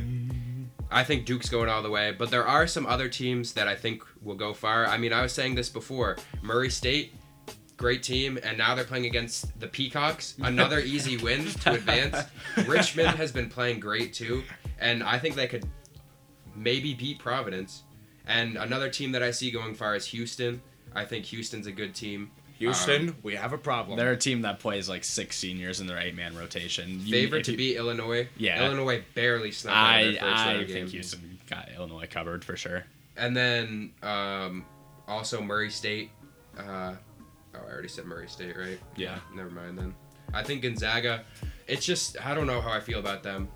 [0.91, 3.75] I think Duke's going all the way, but there are some other teams that I
[3.75, 4.87] think will go far.
[4.87, 6.19] I mean, I was saying this before.
[6.43, 7.15] Murray State,
[7.83, 10.37] great team, and now they're playing against the Peacocks.
[10.41, 12.17] Another easy win to advance.
[12.69, 14.45] Richmond has been playing great too,
[14.79, 15.69] and I think they could
[16.55, 17.83] maybe beat Providence.
[18.25, 20.63] And another team that I see going far is Houston.
[20.95, 22.31] I think Houston's a good team.
[22.59, 23.99] Houston, we have a problem.
[23.99, 27.01] They're a team that plays like six seniors in their eight man rotation.
[27.05, 28.29] You- Favorite to you- beat Illinois.
[28.37, 28.65] Yeah.
[28.65, 30.87] Illinois barely snuck out of I their first I round think game.
[30.87, 32.85] Houston got Illinois covered for sure.
[33.17, 34.65] And then um,
[35.09, 36.11] also Murray State.
[36.57, 36.95] Uh,
[37.55, 38.79] oh, I already said Murray State, right?
[38.97, 39.19] Yeah.
[39.35, 39.95] Never mind then.
[40.35, 41.25] I think Gonzaga.
[41.67, 43.49] It's just I don't know how I feel about them.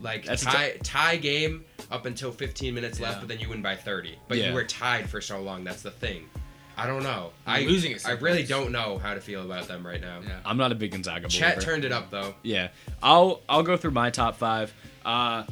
[0.00, 3.20] Like That's tie tie game up until 15 minutes left, Yeah.
[3.20, 4.18] but then you win by 30.
[4.28, 4.48] But Yeah.
[4.48, 5.64] you were tied for so long.
[5.64, 6.28] That's the thing.
[6.76, 7.30] I don't know.
[7.46, 10.20] I'm Losing it I really don't know how to feel about them right now.
[10.26, 10.40] Yeah.
[10.44, 11.70] I'm not a big Gonzaga Chet believer.
[11.70, 12.34] turned it up though.
[12.42, 12.68] Yeah,
[13.02, 14.74] I'll I'll go through my top five.
[15.04, 15.44] Uh,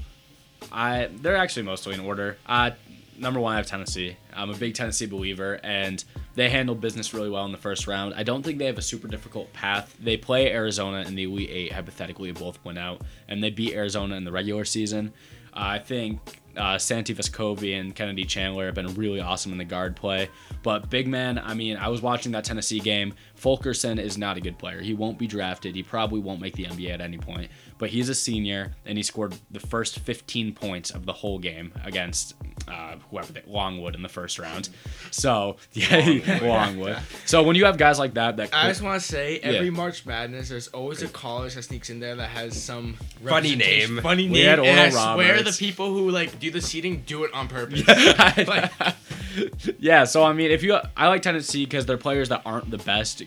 [0.73, 2.37] I they're actually mostly in order.
[2.45, 2.73] Uh,
[3.19, 4.17] number one, I have Tennessee.
[4.33, 6.03] I'm a big Tennessee believer, and
[6.35, 8.15] they handled business really well in the first round.
[8.15, 9.97] I don't think they have a super difficult path.
[10.01, 14.17] They play Arizona in the Elite Eight, hypothetically, both went out, and they beat Arizona
[14.17, 15.13] in the regular season.
[15.55, 16.21] Uh, I think
[16.57, 20.29] uh, Santi Vescovi and Kennedy Chandler have been really awesome in the guard play.
[20.63, 23.15] But big man, I mean, I was watching that Tennessee game.
[23.35, 24.81] Fulkerson is not a good player.
[24.81, 25.75] He won't be drafted.
[25.75, 27.51] He probably won't make the NBA at any point.
[27.83, 31.73] But he's a senior, and he scored the first 15 points of the whole game
[31.85, 32.35] against
[32.69, 34.69] uh, whoever they, Longwood in the first round.
[35.11, 36.43] So yeah, Longwood.
[36.43, 36.99] Longwood.
[37.27, 39.73] So when you have guys like that, that I just want to say, every Yeah.
[39.73, 43.95] March Madness, there's always a college that sneaks in there that has some Funny representation-
[43.97, 44.03] name.
[44.05, 44.33] Funny name.
[44.33, 44.49] We name.
[44.49, 45.59] had and I Oral swear Roberts.
[45.59, 47.83] the people who like do the seating do it on purpose.
[47.89, 48.93] Yeah.
[49.81, 52.79] yeah, so I mean, if you, I like Tennessee because they're players that aren't the
[52.79, 53.23] best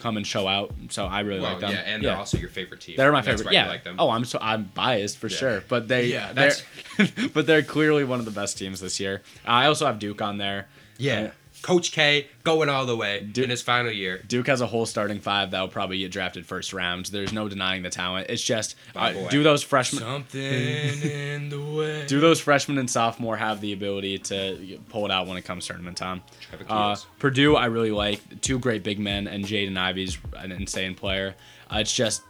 [0.00, 0.72] come and show out.
[0.88, 1.70] So I really Well, like them.
[1.72, 2.96] yeah, and they're also your favorite team.
[2.96, 3.52] They're my That's favorite.
[3.54, 3.68] Yeah.
[3.68, 3.96] like them.
[3.98, 5.36] Oh, I'm so I'm biased for Yeah.
[5.36, 6.52] sure, but they Yeah, they're
[6.98, 9.22] that's- but they're clearly one of the best teams this year.
[9.46, 10.68] I also have Duke on there.
[10.98, 11.30] Yeah.
[11.62, 14.22] Coach K going all the way Dude- in his final year.
[14.26, 17.06] Duke has a whole starting five that will probably get drafted first round.
[17.06, 18.28] There's no denying the talent.
[18.30, 22.06] It's just uh, do those freshmen Something in the way.
[22.06, 25.66] do those freshmen and sophomore have the ability to pull it out when it comes
[25.66, 26.22] tournament time?
[26.68, 31.34] Uh, Purdue, I really like two great big men, and Jaden Ivey's an insane player.
[31.72, 32.22] Uh, it's just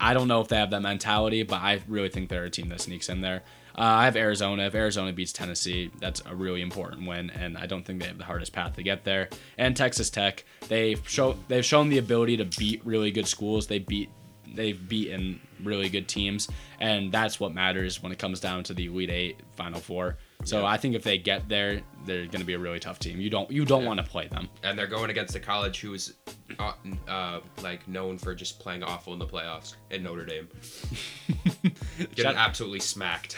[0.00, 2.68] I don't know if they have that mentality, but I really think they're a team
[2.68, 3.42] that sneaks in there.
[3.76, 4.64] Uh, I have Arizona.
[4.66, 8.18] If Arizona beats Tennessee, that's a really important win, and I don't think they have
[8.18, 9.28] the hardest path to get there.
[9.58, 13.66] And Texas Tech, they've show they've shown the ability to beat really good schools.
[13.66, 14.10] They beat
[14.54, 18.86] they've beaten really good teams, and that's what matters when it comes down to the
[18.86, 20.18] Elite Eight, Final Four.
[20.42, 20.66] So Yeah.
[20.66, 23.20] I think if they get there, they're going to be a really tough team.
[23.20, 23.88] You don't you don't Yeah.
[23.88, 24.48] want to play them.
[24.62, 26.14] and they're going against a college who's
[26.58, 26.72] uh,
[27.08, 30.48] uh, like known for just playing awful in the playoffs in Notre Dame,
[31.62, 33.36] getting Shout- absolutely smacked.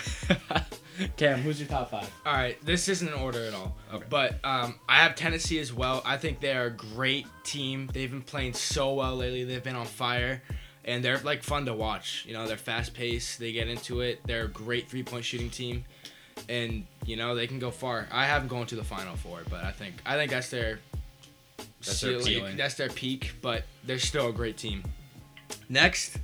[1.18, 2.10] Cam, who's your top five?
[2.24, 3.76] All right, this isn't in order at all.
[3.92, 4.06] Okay.
[4.08, 6.00] But um, I have Tennessee as well.
[6.06, 7.90] I think they are a great team.
[7.92, 9.44] They've been playing so well lately.
[9.44, 10.42] They've been on fire,
[10.86, 12.24] and they're like fun to watch.
[12.26, 13.38] You know, they're fast paced.
[13.38, 14.20] They get into it.
[14.26, 15.84] They're a great three point shooting team,
[16.48, 18.08] and you know they can go far.
[18.10, 20.80] I have them going to the final four, but I think I think that's their
[21.84, 22.56] That's their peak.
[22.56, 23.34] That's their peak.
[23.42, 24.82] But they're still a great team.
[25.68, 26.18] Next,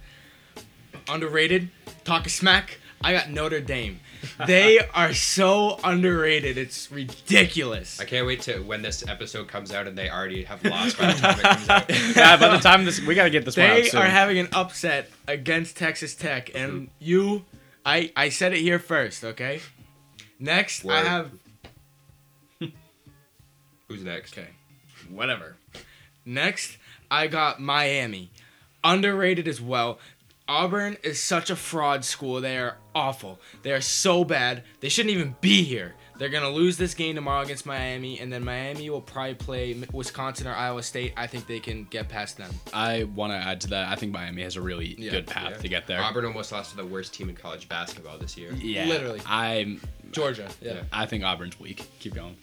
[1.09, 1.71] underrated.
[2.05, 2.79] Talk a smack.
[3.05, 4.01] I got Notre Dame.
[4.47, 6.57] They are so underrated.
[6.57, 7.99] It's ridiculous.
[8.01, 11.13] I can't wait to when this episode comes out and they already have lost by
[11.13, 11.91] the time it comes out.
[12.17, 14.01] yeah, by the time this, we got to get this one out They soon.
[14.01, 17.45] are having an upset against Texas Tech, and you,
[17.85, 19.25] I, I said it here first.
[19.25, 19.61] Okay.
[20.43, 21.31] Next, I have
[23.89, 24.37] Who's next?
[24.37, 24.49] Okay.
[25.09, 25.57] Whatever.
[26.25, 26.79] Next,
[27.11, 28.31] I got Miami.
[28.85, 29.99] Underrated as well.
[30.49, 32.41] Auburn is such a fraud school.
[32.41, 33.39] They are awful.
[33.63, 34.65] They are so bad.
[34.81, 35.95] They shouldn't even be here.
[36.19, 39.83] They're going to lose this game tomorrow against Miami, and then Miami will probably play
[39.93, 41.15] Wisconsin or Iowa State.
[41.17, 42.53] I think they can get past them.
[42.73, 43.89] I want to add to that.
[43.89, 45.57] I think Miami has a really Yeah, good path Yeah.
[45.59, 46.01] to get there.
[46.03, 48.53] Auburn almost lost to the worst team in college basketball this year.
[48.55, 49.21] yeah, Literally.
[49.27, 49.81] I'm.
[50.13, 50.49] Georgia.
[50.61, 50.83] Yeah.
[50.93, 51.85] I think Auburn's weak.
[52.01, 52.37] Keep going.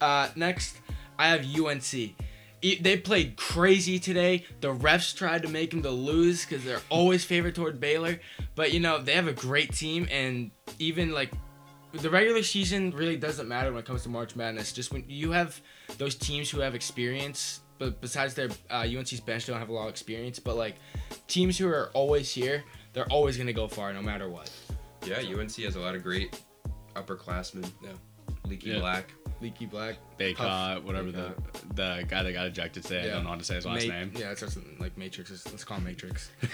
[0.00, 0.76] Uh, next,
[1.18, 1.92] I have UNC.
[2.62, 4.44] E- They played crazy today.
[4.60, 8.20] The refs tried to make them to lose because they're always favored toward Baylor.
[8.54, 11.30] But you know they have a great team, and even like
[11.92, 14.72] the regular season really doesn't matter when it comes to March Madness.
[14.72, 15.60] Just when you have
[15.98, 19.72] those teams who have experience, but besides their uh, UNC's bench, they don't have a
[19.72, 20.38] lot of experience.
[20.38, 20.76] But like
[21.28, 24.50] teams who are always here, they're always gonna go far no matter what.
[25.06, 26.40] Yeah, UNC has a lot of great
[27.02, 27.70] upperclassmen.
[27.82, 27.90] Yeah.
[28.46, 28.78] Leaky Yeah.
[28.80, 29.12] Black.
[29.42, 30.82] Leaky Black, Bacot, Puff.
[30.84, 31.34] whatever the
[31.74, 33.02] the guy that got ejected today.
[33.10, 34.12] I don't know how to say his last Ma- name.
[34.16, 35.30] Yeah, it's just like Matrix.
[35.44, 36.30] Let's call him Matrix.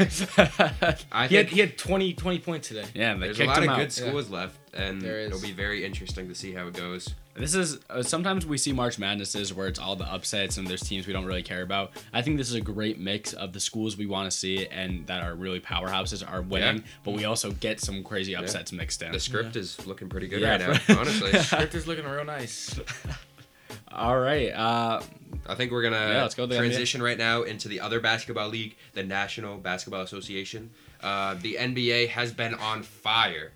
[1.13, 2.85] I He had, he had 20, 20 points today.
[2.93, 3.77] yeah, they there's a lot him of out.
[3.79, 5.29] good schools left, and There is.
[5.29, 7.15] it'll be very interesting to see how it goes.
[7.35, 10.83] This is uh, sometimes we see March Madnesses where it's all the upsets and there's
[10.83, 11.93] teams we don't really care about.
[12.13, 15.07] I think this is a great mix of the schools we want to see and
[15.07, 16.83] that are really powerhouses are winning, Yeah.
[17.05, 19.13] but we also get some crazy upsets mixed in.
[19.13, 20.67] The script is looking pretty good Yeah.
[20.67, 21.31] right now, honestly.
[21.33, 22.79] The script is looking real nice.
[23.93, 25.03] All right, uh,
[25.47, 28.01] I think we're gonna Yeah, let's go to the transition right now into the other
[28.01, 30.71] basketball league, the National Basketball Association.
[31.03, 33.53] Uh, the NBA has been on fire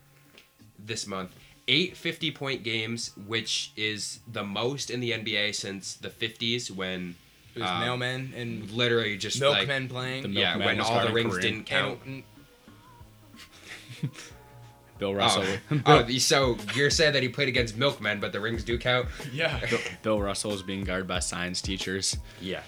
[0.79, 1.35] this month.
[1.69, 7.17] Eight 50 point games, which is the most in the NBA since the 50s when
[7.55, 10.23] It was Um, mailmen and literally just like milkmen playing.
[10.23, 11.41] The yeah, when all the rings Kareem.
[11.43, 11.99] didn't count.
[12.05, 12.23] And-
[14.99, 15.45] Bill Russell.
[15.71, 19.09] Oh, oh, so you're saying that he played against milkmen, but the rings do count?
[19.33, 19.61] yeah.
[20.03, 22.17] Bill Russell is being guarded by science teachers.
[22.41, 22.63] Yeah.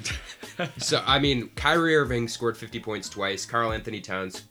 [0.77, 3.47] so I mean, Kyrie Irving scored 50 points twice.
[3.47, 4.43] Karl-Anthony Towns,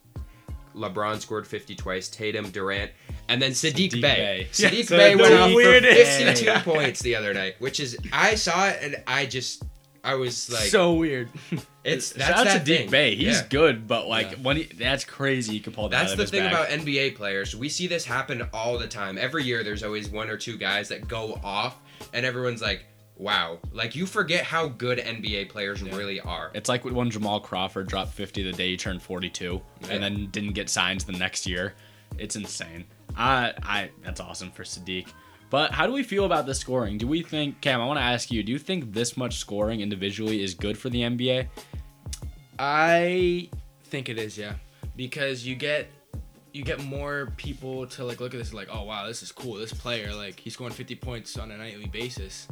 [0.78, 2.08] LeBron scored 50 twice.
[2.08, 2.92] Tatum, Durant,
[3.28, 4.02] and then Sadiq, Sadiq Bey.
[4.02, 4.48] Bey.
[4.52, 5.84] Sadiq Yeah, Bey went off for weird.
[5.84, 9.64] 52 points the other night, which is I saw it and I just
[10.04, 11.30] I was like, so weird.
[11.84, 12.90] it's that's Shout out that to thing.
[12.90, 13.16] Bey.
[13.16, 13.48] He's Yeah.
[13.50, 14.38] good, but like Yeah.
[14.44, 15.54] when he, that's crazy.
[15.54, 17.56] You can pull that That's the thing about NBA players.
[17.56, 19.18] We see this happen all the time.
[19.18, 21.76] Every year, there's always one or two guys that go off,
[22.14, 22.86] and everyone's like,
[23.18, 25.96] "Wow!" Like you forget how good NBA players Yeah.
[25.96, 26.52] really are.
[26.54, 29.88] It's like when Jamal Crawford dropped 50 the day he turned 42 Yeah.
[29.90, 31.74] and then didn't get signed the next year.
[32.18, 32.86] It's insane.
[33.16, 35.08] I I that's awesome for Sadiq.
[35.50, 36.98] But how do we feel about the scoring?
[36.98, 39.80] Do we think Cam, I want to ask you, do you think this much scoring
[39.80, 41.48] individually is good for the NBA?
[42.60, 43.50] I
[43.86, 44.54] think it is, yeah,
[44.96, 45.90] because you get
[46.54, 49.56] you get more people to like look at this like, oh wow, this is cool.
[49.56, 52.48] This player like he's scoring 50 points on a nightly basis,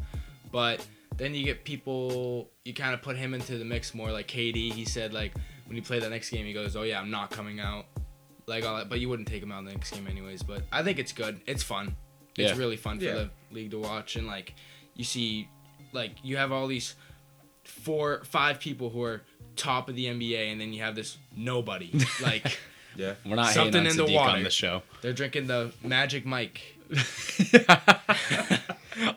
[0.55, 0.87] but
[1.17, 4.09] then you get people you kind of put him into the mix more.
[4.11, 5.33] Like KD, he said like
[5.65, 7.85] when he played that next game, he goes, oh yeah, I'm not coming out,
[8.47, 8.87] like all that.
[8.87, 10.43] But you wouldn't take him out in the next game anyways.
[10.43, 11.41] But I think it's good.
[11.45, 11.93] It's fun.
[12.37, 12.57] It's Yeah.
[12.57, 13.13] really fun for Yeah.
[13.15, 14.53] the league to watch and like
[14.95, 15.49] you see
[15.91, 16.95] like you have all these
[17.65, 19.23] four five people who are
[19.57, 21.91] top of the NBA and then you have this nobody
[22.21, 22.57] like
[22.95, 23.15] Yeah.
[23.25, 24.43] We're not Something hating on in the Sadiq on water.
[24.43, 24.83] this show.
[25.01, 26.61] they're drinking the Magic Mike.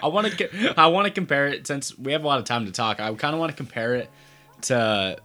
[0.02, 2.66] I want to I want to compare it since we have a lot of time
[2.66, 3.00] to talk.
[3.00, 4.11] I kind of want to compare it
[4.62, 5.18] to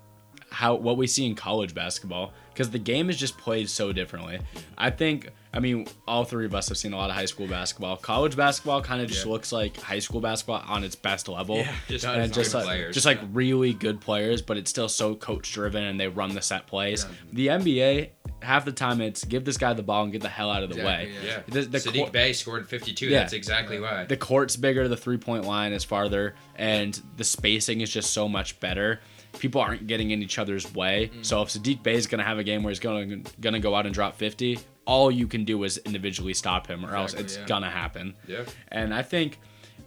[0.49, 4.39] how what we see in college basketball because the game is just played so differently.
[4.77, 7.47] I think I mean all three of us have seen a lot of high school
[7.47, 7.95] basketball.
[7.97, 9.31] College basketball kind of just Yeah.
[9.31, 11.57] looks like high school basketball on its best level.
[11.57, 12.93] Yeah, Just, and just like uh, players.
[12.95, 16.41] just like really good players, but it's still so coach driven and they run the
[16.41, 17.05] set plays.
[17.31, 18.09] The NBA
[18.41, 20.69] half the time it's give this guy the ball and get the hell out of
[20.69, 21.13] the Exactly, way.
[21.23, 21.29] yeah.
[21.29, 21.39] Yeah.
[21.47, 23.05] The, the, Sadiq court, Bey scored 52.
[23.07, 23.19] Yeah.
[23.19, 24.05] That's exactly why.
[24.05, 28.27] the court's bigger, the three point line is farther, and the spacing is just so
[28.27, 28.99] much better.
[29.39, 31.11] People aren't getting in each other's way.
[31.13, 31.25] Mm.
[31.25, 33.85] So if Sadiq Bey is gonna have a game where he's gonna gonna go out
[33.85, 37.45] and drop 50, all you can do is individually stop him, or else it's yeah.
[37.45, 38.15] gonna happen.
[38.27, 38.43] yeah.
[38.69, 39.39] And I think,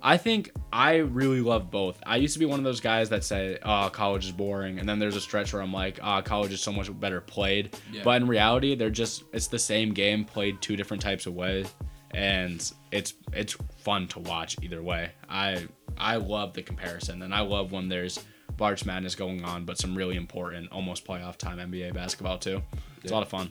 [0.03, 2.01] I think I really love both.
[2.07, 4.89] I used to be one of those guys that say, "Oh, college is boring," and
[4.89, 8.03] then there's a stretch where I'm like, "Oh, college is so much better played." Yeah.
[8.05, 11.75] But in reality, they're just it's the same game played two different types of ways,
[12.13, 15.11] and it's it's fun to watch either way.
[15.29, 18.19] I I love the comparison, and I love when there's
[18.59, 22.63] March Madness going on, but some really important, almost playoff time NBA basketball too.
[23.03, 23.51] It's a lot of fun.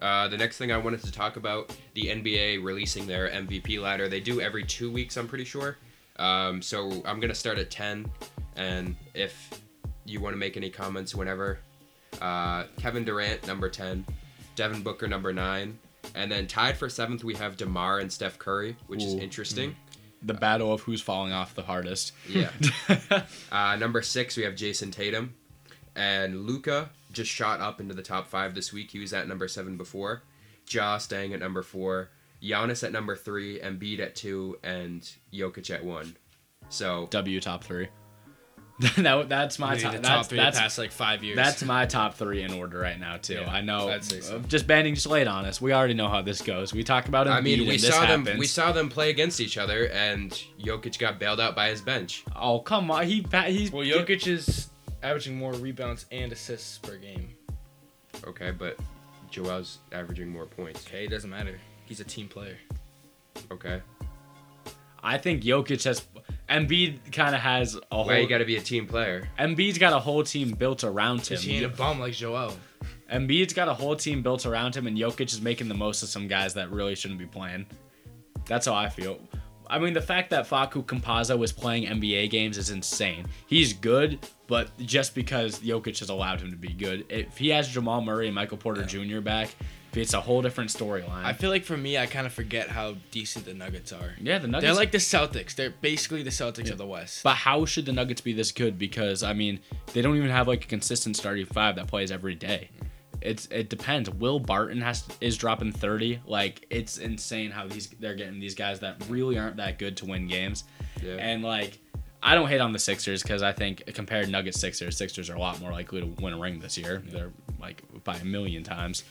[0.00, 4.08] Uh, the next thing I wanted to talk about the NBA releasing their MVP ladder.
[4.08, 5.78] They do every two weeks, I'm pretty sure.
[6.18, 8.10] Um, so I'm gonna start at 10,
[8.56, 9.60] and if
[10.04, 11.58] you want to make any comments, whenever.
[12.20, 14.04] Uh, Kevin Durant, number 10.
[14.54, 15.78] Devin Booker, number 9.
[16.14, 19.18] And then tied for seventh, we have DeMar and Steph Curry, which is Ooh.
[19.18, 19.74] interesting.
[20.22, 22.12] The battle of who's falling off the hardest.
[22.28, 22.50] Yeah.
[23.52, 25.34] Uh, number six, we have Jayson Tatum.
[25.94, 28.90] And Luka just shot up into the top five this week.
[28.90, 30.22] He was at number seven before.
[30.68, 32.10] Ja staying at number four.
[32.42, 33.58] Giannis at number three.
[33.60, 34.58] Embiid at two.
[34.62, 36.16] And Jokic at one.
[36.68, 37.88] So, W top three.
[38.96, 39.92] that, that's my top.
[39.92, 41.36] That's, top three that's, the past like five years.
[41.36, 43.34] that's my top three in order right now too.
[43.40, 43.98] Yeah, I know.
[44.00, 44.36] So.
[44.36, 45.62] uh, Just banding, just lay it on us.
[45.62, 46.74] We already know how this goes.
[46.74, 47.30] We talk about it.
[47.30, 48.26] I mean, we this saw them.
[48.26, 48.38] happens.
[48.38, 52.22] We saw them play against each other, and Jokic got bailed out by his bench.
[52.34, 54.68] Oh come on, he he's well, Jokic is
[55.02, 57.30] averaging more rebounds and assists per game.
[58.26, 58.78] Okay, but
[59.30, 60.86] Joel's averaging more points.
[60.86, 61.58] Okay, it doesn't matter.
[61.86, 62.58] He's a team player.
[63.50, 63.80] Okay,
[65.02, 66.04] I think Jokic has.
[66.48, 68.06] Embiid kind of has a whole.
[68.06, 69.28] why you got to be a team player?
[69.38, 71.36] Embiid's got a whole team built around him.
[71.36, 72.54] Cause he ain't a bum like Joel.
[73.12, 76.08] Embiid's got a whole team built around him, and Jokic is making the most of
[76.08, 77.66] some guys that really shouldn't be playing.
[78.46, 79.18] That's how I feel.
[79.68, 83.26] I mean, the fact that Facu Campazzo was playing NBA games is insane.
[83.46, 87.04] He's good, but just because Jokic has allowed him to be good.
[87.08, 89.20] If he has Jamal Murray and Michael Porter Jr.
[89.20, 89.48] back,
[89.96, 91.24] it's a whole different storyline.
[91.24, 94.14] I feel like for me, I kind of forget how decent the Nuggets are.
[94.20, 94.66] yeah, the Nuggets.
[94.66, 95.54] They're like the Celtics.
[95.54, 97.22] They're basically the Celtics of the West.
[97.22, 98.78] But how should the Nuggets be this good?
[98.78, 99.60] Because I mean,
[99.92, 102.70] they don't even have like a consistent starting five that plays every day.
[103.20, 104.10] It's it depends.
[104.10, 106.20] Will Barton has is dropping thirty.
[106.26, 110.06] Like it's insane how these they're getting these guys that really aren't that good to
[110.06, 110.64] win games.
[111.02, 111.14] Yeah.
[111.14, 111.78] And like,
[112.22, 115.40] I don't hate on the Sixers because I think compared Nuggets Sixers, Sixers are a
[115.40, 117.02] lot more likely to win a ring this year.
[117.06, 119.04] They're like by a million times.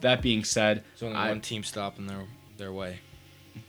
[0.00, 2.24] That being said, There's only I- one team stopping their
[2.56, 2.98] their way.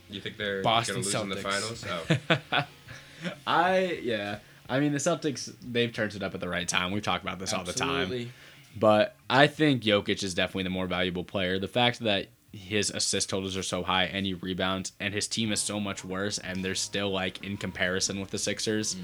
[0.10, 1.78] You think they're Boston gonna lose in the Celtics.
[1.78, 2.30] finals?
[2.52, 2.64] Oh.
[3.48, 4.40] I yeah.
[4.68, 6.92] I mean the Celtics they've turned it up at the right time.
[6.92, 8.02] We've talked about this all the time.
[8.02, 8.32] Absolutely.
[8.78, 11.60] But I think Jokic is definitely the more valuable player.
[11.60, 15.52] The fact that his assist totals are so high and he rebounds and his team
[15.52, 18.96] is so much worse and they're still like in comparison with the Sixers.
[18.96, 19.02] Mm.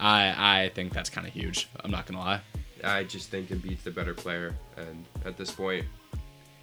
[0.00, 1.68] I I think that's kind of huge.
[1.84, 2.40] I'm not gonna lie.
[2.82, 5.86] I just think Embiid's the better player, and at this point,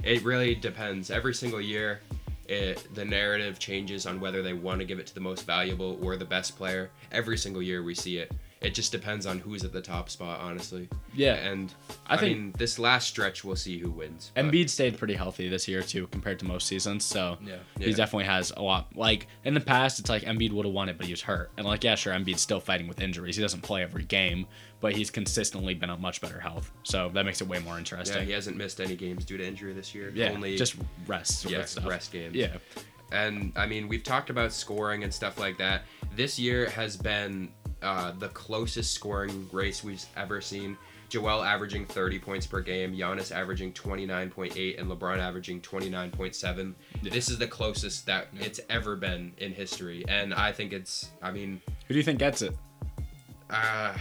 [0.04, 1.12] it really depends.
[1.12, 2.02] Every single year,
[2.48, 5.98] it, the narrative changes on whether they want to give it to the most valuable
[6.02, 6.90] or the best player.
[7.12, 8.32] Every single year, we see it.
[8.62, 10.88] It just depends on who's at the top spot, honestly.
[11.16, 11.74] Yeah, And
[12.06, 14.32] I I, think- mean, this last stretch, we'll see who wins.
[14.36, 17.04] but- Embiid stayed pretty healthy this year too compared to most seasons.
[17.04, 17.56] So Yeah.
[17.80, 17.96] he Yeah.
[17.96, 18.96] definitely has a lot.
[18.96, 21.50] Like in the past, it's like Embiid would have won it, but he was hurt.
[21.58, 23.36] And like yeah, sure, Embiid's still fighting with injuries.
[23.36, 24.46] He doesn't play every game,
[24.80, 26.72] but he's consistently been on much better health.
[26.84, 28.18] So that makes it way more interesting.
[28.20, 30.12] Yeah, he hasn't missed any games due to injury this year.
[30.14, 30.76] Yeah, Only just
[31.08, 31.50] rest.
[31.50, 32.36] yeah, rest games.
[32.36, 32.58] Yeah,
[33.12, 35.84] And I mean, we've talked about scoring and stuff like that.
[36.16, 37.50] This year has been
[37.82, 40.78] uh, the closest scoring race we've ever seen.
[41.10, 46.74] Joel averaging 30 points per game, Giannis averaging 29.8, and LeBron averaging 29.7.
[47.04, 50.06] This is the closest that it's ever been in history.
[50.08, 52.56] And I think it's, I mean, who do you think gets it?
[53.50, 53.94] uh,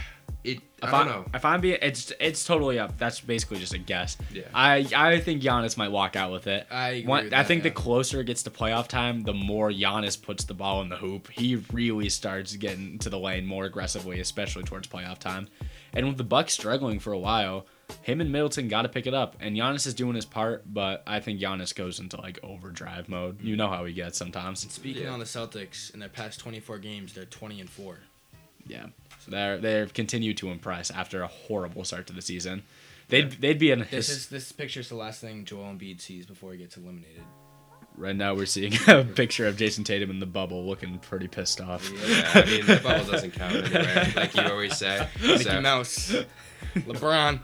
[0.43, 1.25] it, I don't know.
[1.33, 2.97] If I'm being, it's it's totally up.
[2.97, 4.17] That's basically just a guess.
[4.33, 4.43] Yeah.
[4.53, 6.65] I I think Giannis might walk out with it.
[6.71, 7.69] I agree One- with I that, think yeah.
[7.69, 10.97] the closer it gets to playoff time, the more Giannis puts the ball in the
[10.97, 11.29] hoop.
[11.29, 15.47] He really starts getting to the lane more aggressively, especially towards playoff time.
[15.93, 17.67] And with the Bucks struggling for a while,
[18.01, 19.35] him and Middleton got to pick it up.
[19.41, 23.41] And Giannis is doing his part, but I think Giannis goes into like overdrive mode.
[23.41, 24.61] You know how he gets sometimes.
[24.71, 25.09] Speaking Yeah.
[25.09, 27.99] on the Celtics, in their past 24 games, they're 20 and four.
[28.65, 28.85] Yeah,
[29.23, 32.63] so they're they've continued to impress after a horrible start to the season.
[33.09, 36.25] They'd they'd be in This his, is this picture's the last thing Joel Embiid sees
[36.25, 37.23] before he gets eliminated.
[37.97, 38.33] right now.
[38.35, 41.89] We're seeing a picture of Jayson Tatum in the bubble, looking pretty pissed off.
[42.07, 45.07] yeah, I mean, the bubble doesn't count anyway, like you always say.
[45.21, 46.15] Mickey So, Mouse,
[46.75, 47.39] LeBron.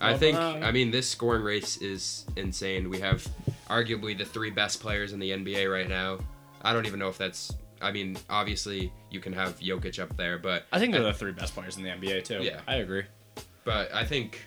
[0.00, 0.38] I think.
[0.38, 2.88] I mean, this scoring race is insane.
[2.88, 3.26] We have
[3.68, 6.18] arguably the three best players in the NBA right now.
[6.62, 7.52] I don't even know if that's.
[7.80, 11.32] I mean, obviously you can have Jokic up there, but I think they're the three
[11.32, 12.42] best players in the NBA too.
[12.42, 12.60] Yeah.
[12.66, 13.04] I agree.
[13.64, 14.44] but I think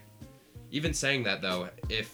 [0.71, 2.13] even saying that though, if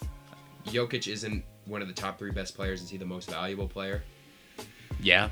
[0.66, 4.04] Jokic isn't one of the top three best players, is he the most valuable player?
[5.00, 5.30] Yeah,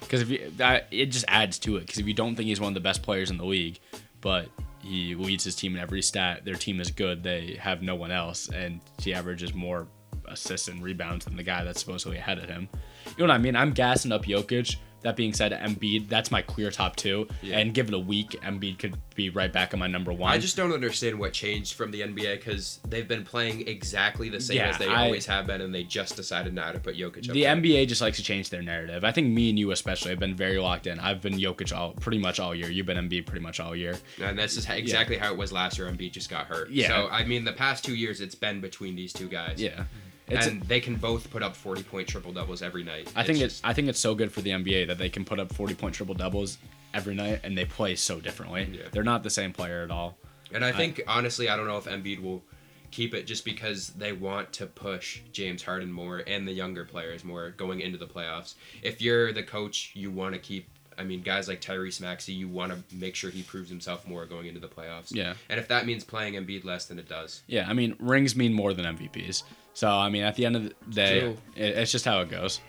[0.00, 1.80] because if you that it just adds to it.
[1.80, 3.80] Because if you don't think he's one of the best players in the league,
[4.20, 4.48] but
[4.82, 7.22] he leads his team in every stat, their team is good.
[7.22, 9.86] They have no one else, and he averages more
[10.26, 12.68] assists and rebounds than the guy that's supposedly ahead of him.
[13.16, 13.56] You know what I mean?
[13.56, 14.76] I'm gassing up Jokic.
[15.02, 17.26] That being said, Embiid, that's my clear top two.
[17.40, 17.58] Yeah.
[17.58, 20.30] And give it a week, Embiid could be right back on my number one.
[20.30, 24.40] I just don't understand what changed from the NBA because they've been playing exactly the
[24.40, 26.96] same Yeah, as they I- always have been, and they just decided now to put
[26.96, 27.34] Jokic up.
[27.34, 27.56] the there.
[27.56, 29.02] NBA just likes to change their narrative.
[29.04, 31.00] I think me and you especially have been very locked in.
[31.00, 32.70] I've been Jokic all pretty much all year.
[32.70, 33.96] You've been Embiid pretty much all year.
[34.22, 35.90] And this is exactly how it was last year.
[35.90, 36.70] Embiid just got hurt.
[36.70, 36.88] Yeah.
[36.88, 39.60] So I mean, the past two years, it's been between these two guys.
[39.62, 39.84] Yeah.
[40.30, 43.12] It's, and they can both put up forty point triple doubles every night.
[43.16, 45.40] I think it's I think it's so good for the NBA that they can put
[45.40, 46.58] up 40 point triple doubles
[46.94, 48.68] every night and they play so differently.
[48.72, 48.82] Yeah.
[48.92, 50.16] They're not the same player at all.
[50.52, 52.42] and I think honestly, I don't know if Embiid will
[52.90, 57.22] keep it just because they want to push James Harden more and the younger players
[57.24, 58.54] more going into the playoffs.
[58.82, 60.68] If you're the coach, you want to keep.
[61.00, 64.26] I mean, guys like Tyrese Maxey, you want to make sure he proves himself more
[64.26, 65.14] going into the playoffs.
[65.14, 65.32] Yeah.
[65.48, 67.42] And if that means playing Embiid less, then it does.
[67.46, 69.44] Yeah, I mean rings mean more than MVPs.
[69.72, 71.36] So I mean at the end of the day, True.
[71.56, 72.60] it, it's just how it goes.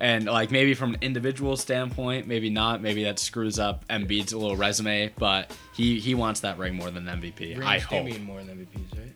[0.00, 2.82] And like maybe from an individual standpoint, maybe not.
[2.82, 7.04] Maybe that screws up Embiid's little resume, but he he wants that ring more than
[7.04, 7.56] MVP.
[7.56, 8.04] I Rings do hope.
[8.04, 9.12] mean more than MVPs, right?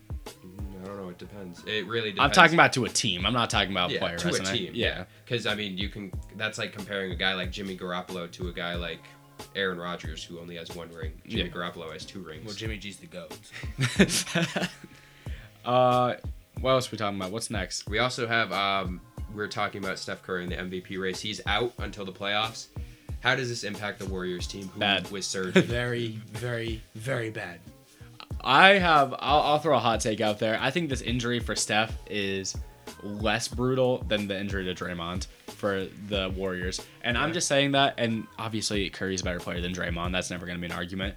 [0.81, 1.09] I don't know.
[1.09, 1.63] It depends.
[1.65, 2.19] It really depends.
[2.19, 3.25] I'm talking about to a team.
[3.25, 4.45] I'm not talking about yeah, player to resume.
[4.47, 4.71] a team.
[4.73, 5.05] Yeah.
[5.23, 6.11] because I mean, you can.
[6.37, 8.99] That's like comparing a guy like Jimmy Garoppolo to a guy like
[9.55, 11.19] Aaron Rodgers, who only has one ring.
[11.27, 11.49] Jimmy Yeah.
[11.49, 12.45] Garoppolo has two rings.
[12.45, 13.37] Well, Jimmy G's the goat.
[15.65, 16.15] uh,
[16.59, 17.31] what else are we talking about?
[17.31, 17.87] What's next?
[17.89, 18.51] we also have.
[18.51, 19.01] um
[19.33, 21.19] We are talking about Steph Curry in the MVP race.
[21.21, 22.67] He's out until the playoffs.
[23.21, 25.09] How does this impact the Warriors team who Bad.
[25.11, 25.61] was surging?
[25.63, 27.59] very, very, very bad.
[28.43, 29.13] I have.
[29.19, 30.57] I'll, I'll throw a hot take out there.
[30.61, 32.55] I think this injury for Steph is
[33.03, 37.95] less brutal than the injury to Draymond for the Warriors, and I'm just saying that.
[37.97, 40.11] And obviously, Curry's a better player than Draymond.
[40.11, 41.15] That's never going to be an argument.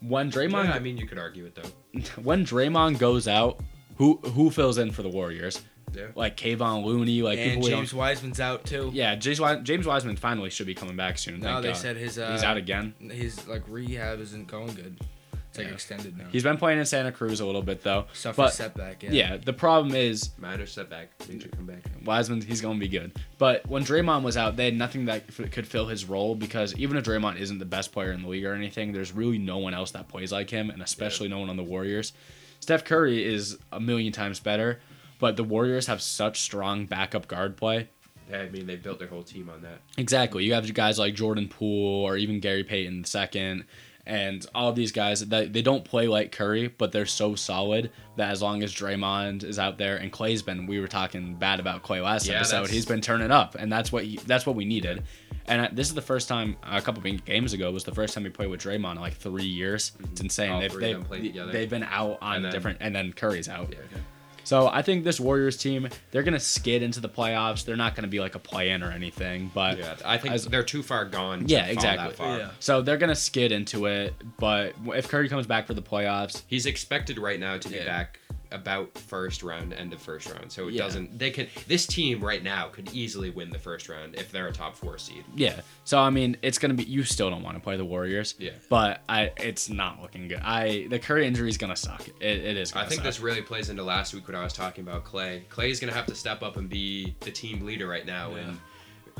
[0.00, 2.00] When Draymond, yeah, I mean, you could argue it though.
[2.22, 3.60] when Draymond goes out,
[3.96, 5.62] who who fills in for the Warriors?
[5.94, 6.06] Yeah.
[6.16, 7.98] Like Kevon Looney, like And people we James don't.
[7.98, 8.90] Wiseman's out too.
[8.92, 11.40] Yeah, James James Wiseman finally should be coming back soon.
[11.40, 11.76] No, thank they God.
[11.76, 12.94] said his uh, he's out again.
[12.98, 14.98] His like rehab isn't going good.
[15.54, 15.74] It's like Yeah.
[15.74, 16.24] extended now.
[16.32, 18.06] He's been playing in Santa Cruz a little bit though.
[18.12, 19.04] suffered but setback.
[19.04, 19.10] Yeah.
[19.12, 21.10] yeah, the problem is Minor setback.
[21.28, 21.78] Major comeback.
[22.04, 23.12] Wiseman, he's going to be good.
[23.38, 26.74] But when Draymond was out, they had nothing that f- could fill his role because
[26.74, 29.58] even if Draymond isn't the best player in the league or anything, there's really no
[29.58, 32.12] one else that plays like him, and especially no one on the Warriors.
[32.58, 34.80] Steph Curry is a million times better,
[35.20, 37.88] but the Warriors have such strong backup guard play.
[38.28, 39.80] Yeah, I mean, they built their whole team on that.
[39.98, 40.44] Exactly.
[40.44, 43.66] You have guys like Jordan Poole or even Gary Payton the second,
[44.06, 47.90] and all of these guys that they don't play like Curry, but they're so solid
[48.16, 51.58] that as long as Draymond is out there and Clay's been, we were talking bad
[51.60, 52.56] about Clay last Yeah, episode.
[52.56, 55.02] that's- He's been turning up, and that's what that's what we needed.
[55.46, 58.14] And I- this is the first time a couple of games ago was the first
[58.14, 59.92] time we played with Draymond in like three years.
[59.98, 60.24] It's mm-hmm.
[60.24, 60.50] insane.
[60.50, 61.52] All they've, they've, them played together.
[61.52, 63.72] they've been out on And then- different, and then Curry's out.
[63.72, 63.98] Yeah.
[64.44, 67.64] So I think this Warriors team, they're gonna skid into the playoffs.
[67.64, 70.62] They're not gonna be like a play-in or anything, but Yeah, I think As- they're
[70.62, 71.40] too far gone.
[71.40, 72.08] To Yeah, fall exactly.
[72.08, 72.38] That far.
[72.38, 72.50] Yeah.
[72.60, 74.14] so they're gonna skid into it.
[74.38, 77.84] But if Curry comes back for the playoffs, He's expected right now to be Yeah.
[77.86, 78.20] back
[78.54, 80.50] about first round, end of first round.
[80.50, 80.82] So it Yeah.
[80.84, 81.18] doesn't.
[81.18, 81.48] They can.
[81.66, 84.96] This team right now could easily win the first round if they're a top four
[84.98, 85.24] seed.
[85.34, 85.60] yeah.
[85.84, 86.84] So I mean, it's gonna be.
[86.84, 88.34] You still don't want to play the Warriors.
[88.38, 88.52] Yeah.
[88.70, 90.40] But I, it's not looking good.
[90.42, 92.06] I the Curry injury is gonna suck.
[92.08, 92.72] It, it is.
[92.74, 93.04] I think suck.
[93.04, 95.44] this really plays into last week when I was talking about Clay.
[95.50, 98.38] Clay's gonna have to step up and be the team leader right now, Yeah.
[98.48, 98.58] and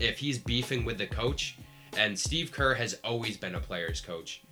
[0.00, 1.56] if he's beefing with the coach.
[1.96, 4.42] And Steve Kerr has always been a player's coach.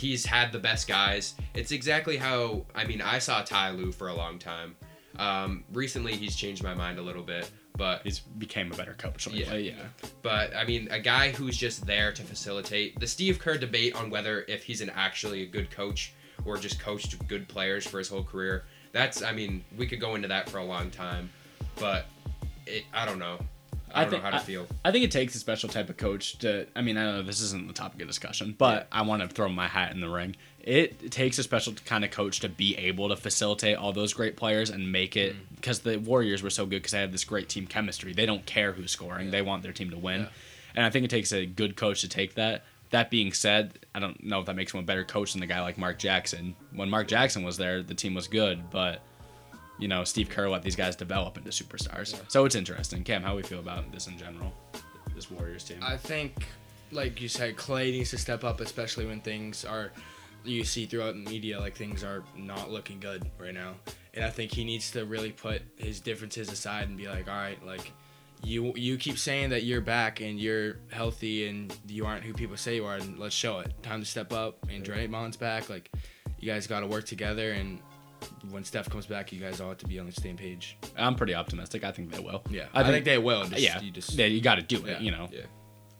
[0.00, 1.34] He's had the best guys.
[1.54, 3.02] It's exactly how I mean.
[3.02, 4.74] I saw Ty Lue for a long time.
[5.18, 9.26] Um, recently, he's changed my mind a little bit, but He's became a better coach.
[9.26, 9.52] Yeah.
[9.52, 9.74] Yeah.
[9.74, 10.08] Yeah.
[10.22, 14.08] But I mean, a guy who's just there to facilitate the Steve Kerr debate on
[14.08, 16.14] whether if he's an actually a good coach
[16.46, 18.64] or just coached good players for his whole career.
[18.92, 21.28] That's I mean, we could go into that for a long time,
[21.78, 22.06] but
[22.66, 23.38] it, I don't know.
[23.94, 24.66] I I don't think- know how to I- feel.
[24.84, 26.66] I think it takes a special type of coach to.
[26.76, 29.28] I mean, I don't know this isn't the topic of discussion, but I want to
[29.28, 30.36] throw my hat in the ring.
[30.62, 34.36] It takes a special kind of coach to be able to facilitate all those great
[34.36, 35.56] players and make it Mm.
[35.56, 38.12] because the Warriors were so good because they had this great team chemistry.
[38.12, 40.28] They don't care who's scoring; they want their team to win, Yeah.
[40.76, 42.64] and I think it takes a good coach to take that.
[42.90, 45.46] That being said, I don't know if that makes him a better coach than the
[45.46, 46.56] guy like Mark Jackson.
[46.72, 49.00] When Mark Jackson was there, the team was good, but
[49.80, 52.14] you know Steve Kerr let these guys develop into superstars.
[52.28, 53.02] So it's interesting.
[53.02, 54.52] Cam, how we feel about this in general,
[55.14, 55.78] this Warriors team?
[55.82, 56.46] I think,
[56.92, 59.90] like you said, Clay needs to step up, especially when things are.
[60.42, 63.74] You see throughout the media, like things are not looking good right now,
[64.14, 67.36] and I think he needs to really put his differences aside and be like, all
[67.36, 67.92] right, like
[68.42, 72.56] you you keep saying that you're back and you're healthy and you aren't who people
[72.56, 73.72] say you are, and let's show it.
[73.82, 74.56] Time to step up.
[74.70, 75.68] And Draymond's back.
[75.68, 75.90] Like
[76.38, 77.80] you guys got to work together, and
[78.50, 80.76] when Steph comes back, you guys all have to be on the same page.
[80.96, 81.84] I'm pretty optimistic.
[81.84, 82.42] I think they will.
[82.50, 83.44] Yeah, I I, think- think, they will.
[83.44, 84.92] Just, yeah, you just yeah, you got to do it.
[84.92, 84.98] Yeah.
[85.00, 85.28] You know.
[85.32, 85.40] Yeah.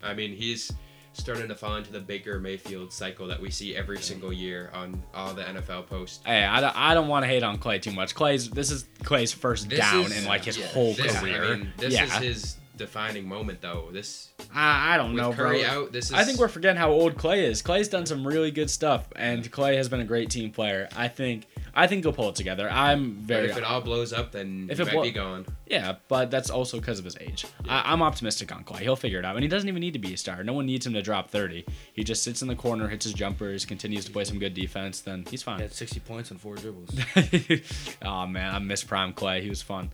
[0.03, 0.73] I mean, he's
[1.12, 5.03] starting to fall into the Baker Mayfield cycle that we see every single year on
[5.12, 6.21] all the NFL posts.
[6.25, 8.14] Hey, I don't, I don't want to hate on Clay too much.
[8.14, 11.45] Clay's this is Clay's first This down is- in like his yeah, whole this- career.
[11.45, 13.89] I mean, this yeah, is his defining moment, though.
[13.93, 15.70] This I, I don't know, Curry bro.
[15.85, 16.12] out, this is.
[16.12, 17.62] I think we're forgetting how old Clay is.
[17.62, 20.89] Clay's done some really good stuff, and Clay has been a great team player.
[20.97, 22.68] I think I think he'll pull it together.
[22.68, 25.11] I'm But very if it all blows up, then If he it might blo- be
[25.12, 25.47] gone.
[25.66, 27.47] yeah, but that's also because of his age.
[27.68, 28.83] I, I'm optimistic on Clay.
[28.83, 30.43] He'll figure it out, and he doesn't even need to be a star.
[30.43, 31.64] No one needs him to drop 30.
[31.93, 35.01] He just sits in the corner, hits his jumpers, continues to play some good defense.
[35.01, 35.59] Then he's fine.
[35.59, 35.68] He fine.
[35.68, 36.91] had 60 points and four dribbles.
[38.03, 39.43] oh man, I miss prime Clay.
[39.43, 39.91] He was fun.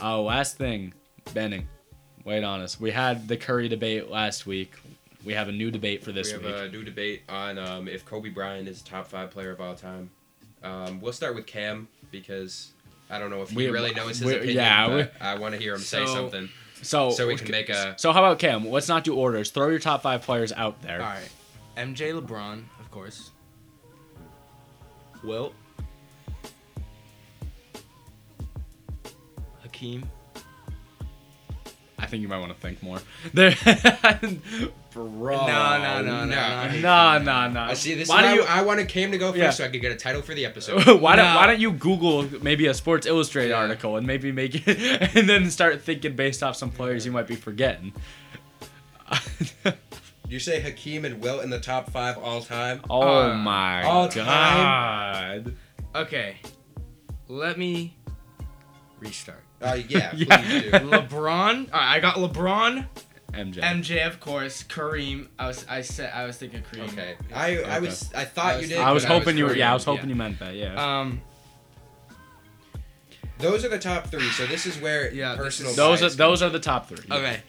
[0.00, 0.92] Oh, last thing,
[1.34, 1.66] Benning.
[2.28, 2.78] Wait on us.
[2.78, 4.74] We had the Curry debate last week.
[5.24, 6.54] We have a new debate for this we have week.
[6.56, 9.74] a new debate on um, if Kobe Bryant is a top five player of all
[9.74, 10.10] time.
[10.62, 12.72] Um, we'll start with Cam because
[13.08, 14.56] I don't know if he We- really knows his we- opinion.
[14.56, 16.50] yeah, but I want to hear him say something
[16.82, 17.94] so so we can make a.
[17.98, 18.68] So how about Cam?
[18.68, 19.50] Let's not do orders.
[19.50, 21.00] Throw your top five players out there.
[21.00, 21.30] All right,
[21.78, 23.30] MJ, LeBron, of course.
[25.24, 25.54] Wilt.
[29.62, 30.04] Hakeem.
[32.00, 32.98] I think you might want to think more.
[33.34, 33.54] There,
[34.92, 35.46] bro.
[35.46, 36.80] no, no, no, no, no.
[36.80, 37.60] No, no, no.
[37.60, 37.94] I see.
[37.94, 38.60] This why is do why you?
[38.60, 39.50] I wanted Cam to go first Yeah.
[39.50, 40.86] so I could get a title for the episode.
[41.00, 43.56] why don't Why don't you Google maybe a Sports Illustrated Yeah.
[43.58, 44.68] article and maybe make it,
[45.16, 47.92] and then start thinking based off some players you might be forgetting.
[50.28, 52.80] you say Hakeem and Wilt in the top five all time.
[52.90, 55.54] oh Uh, my all god.
[55.94, 56.36] Okay,
[57.28, 57.96] let me
[59.00, 59.42] restart.
[59.60, 60.36] Uh, yeah, Yeah.
[60.42, 60.70] please do.
[60.70, 61.72] LeBron.
[61.72, 62.86] All right, I got LeBron,
[63.32, 63.54] MJ.
[63.60, 64.62] MJ, of course.
[64.62, 65.28] Kareem.
[65.38, 66.92] I was, I said, I was thinking Kareem.
[66.92, 68.78] Okay, I I was I thought I you did.
[68.78, 69.56] I was but hoping you were.
[69.56, 70.08] Yeah, I was hoping yeah.
[70.10, 70.54] you meant that.
[70.54, 71.00] Yeah.
[71.00, 71.20] Um,
[73.38, 74.28] Those are the top three.
[74.30, 75.70] So this is where Yeah, personal.
[75.72, 77.04] is- those are those are the top three.
[77.10, 77.40] okay.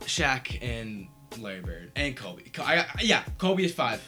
[0.00, 1.08] Shaq and
[1.38, 2.42] Larry Bird and Kobe.
[2.50, 4.00] Co- I yeah, Kobe is five,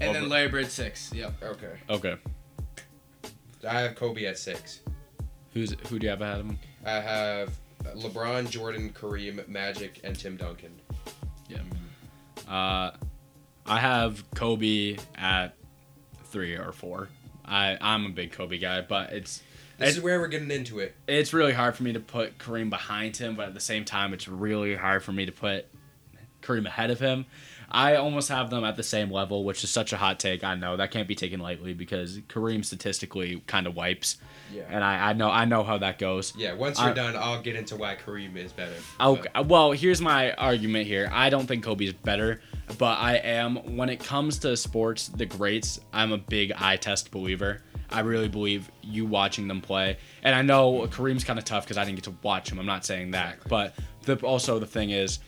[0.00, 0.20] and Over.
[0.20, 1.12] then Larry Bird six.
[1.14, 1.34] Yep.
[1.42, 2.16] Okay, Okay.
[3.68, 4.80] I have Kobe at six.
[5.54, 6.58] Who's who do you have ahead of him?
[6.84, 10.72] I have LeBron, Jordan, Kareem, Magic, and Tim Duncan.
[11.48, 11.58] Yeah.
[12.48, 12.92] Uh,
[13.64, 15.54] I have Kobe at
[16.24, 17.08] three or four.
[17.44, 19.42] I I'm a big Kobe guy, but it's
[19.78, 20.94] This It- is where we're getting into it.
[21.06, 24.14] it's really hard for me to put Kareem behind him, but at the same time,
[24.14, 25.66] it's really hard for me to put
[26.42, 27.26] Kareem ahead of him.
[27.70, 30.44] I almost have them at the same level, which is such a hot take.
[30.44, 34.18] I know that can't be taken lightly because Kareem statistically kind of wipes,
[34.52, 34.62] Yeah.
[34.68, 36.32] and I, I know I know how that goes.
[36.36, 36.52] Yeah.
[36.54, 38.74] Once you're I- done, I'll get into why Kareem is better.
[39.00, 39.28] Okay.
[39.44, 41.10] Well, here's my argument here.
[41.12, 42.40] I don't think Kobe's better,
[42.78, 45.80] but I am when it comes to sports, the greats.
[45.92, 47.62] I'm a big eye test believer.
[47.90, 51.78] I really believe you watching them play, and I know Kareem's kind of tough because
[51.78, 52.58] I didn't get to watch him.
[52.58, 53.48] I'm not saying that, Exactly.
[53.48, 55.20] but the, also the thing is,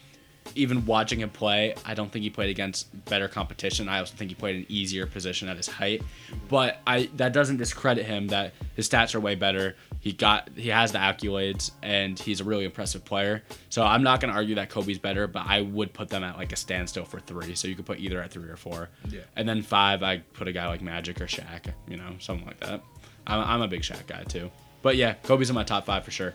[0.54, 3.88] even watching him play, I don't think he played against better competition.
[3.88, 6.02] I also think he played an easier position at his height.
[6.48, 9.76] But I that doesn't discredit him that his stats are way better.
[10.00, 13.42] He got he has the accolades and he's a really impressive player.
[13.68, 16.52] So I'm not gonna argue that Kobe's better, but I would put them at like
[16.52, 17.54] a standstill for three.
[17.54, 18.88] So you could put either at three or four.
[19.08, 19.20] Yeah.
[19.36, 22.60] And then five, I put a guy like Magic or Shaq, you know, something like
[22.60, 22.82] that.
[23.26, 24.50] I'm, I'm a big Shaq guy too.
[24.82, 26.34] But yeah, Kobe's in my top five for sure.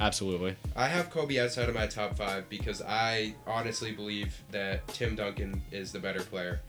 [0.00, 0.56] Absolutely.
[0.74, 5.62] I have Kobe outside of my top five because I honestly believe that Tim Duncan
[5.70, 6.60] is the better player.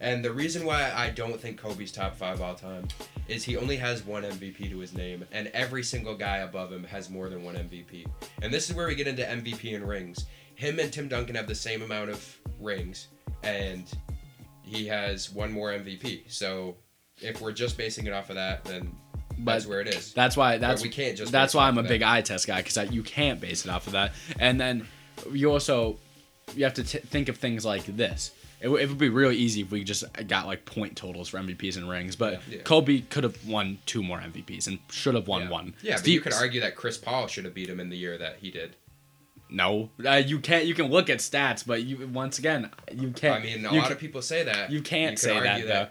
[0.00, 2.88] And the reason why I don't think Kobe's top five all time
[3.28, 6.84] is he only has one MVP to his name, and every single guy above him
[6.84, 8.06] has more than one MVP.
[8.42, 10.24] And this is where we get into MVP and rings.
[10.54, 13.08] Him and Tim Duncan have the same amount of rings,
[13.42, 13.84] and
[14.62, 16.30] he has one more MVP.
[16.32, 16.76] So
[17.20, 18.96] if we're just basing it off of that, then
[19.44, 20.12] that's where it is.
[20.12, 21.32] That's why But that's we can't just.
[21.32, 23.86] that's why I'm a of big eye test guy because you can't base it off
[23.86, 24.12] of that.
[24.38, 24.86] And then
[25.32, 25.98] you also
[26.56, 28.32] you have to t- think of things like this.
[28.60, 31.38] It, w- it would be really easy if we just got like point totals for
[31.38, 32.62] MVPs and rings, but Yeah.
[32.62, 35.50] Kobe could have won two more MVPs and should have won Yeah.
[35.50, 35.74] one.
[35.82, 38.18] Yeah, but you could argue that Chris Paul should have beat him in the year
[38.18, 38.76] that he did.
[39.52, 40.64] No, uh, you can't.
[40.66, 43.42] You can look at stats, but you once again you can't.
[43.42, 44.70] I mean, a lot can- of people say that.
[44.70, 45.88] You can't could say that, though.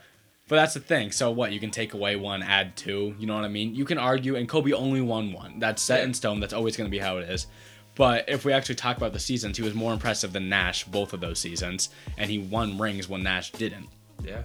[0.49, 1.11] But that's the thing.
[1.13, 1.53] So what?
[1.53, 3.15] You can take away one, add two.
[3.17, 3.73] You know what I mean?
[3.75, 5.59] You can argue, and Kobe only won one.
[5.59, 6.41] That's set in stone.
[6.41, 7.47] That's always going to be how it is.
[7.95, 11.13] But if we actually talk about the seasons, he was more impressive than Nash both
[11.13, 13.87] of those seasons, and he won rings when Nash didn't.
[14.23, 14.43] Yeah.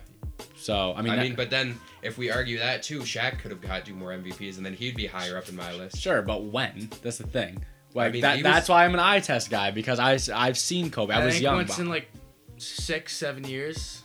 [0.57, 3.50] So I mean, I that- mean, but then if we argue that too, Shaq could
[3.50, 5.98] have got two more MVPs, and then he'd be higher up in my list.
[5.98, 6.90] sure, but when?
[7.02, 7.64] That's the thing.
[7.94, 8.34] Like mean, that.
[8.36, 11.14] was- That's why I'm an eye test guy because I I've seen Kobe.
[11.14, 11.57] I, I was think young.
[11.57, 12.09] once in like
[12.59, 14.02] six, seven years,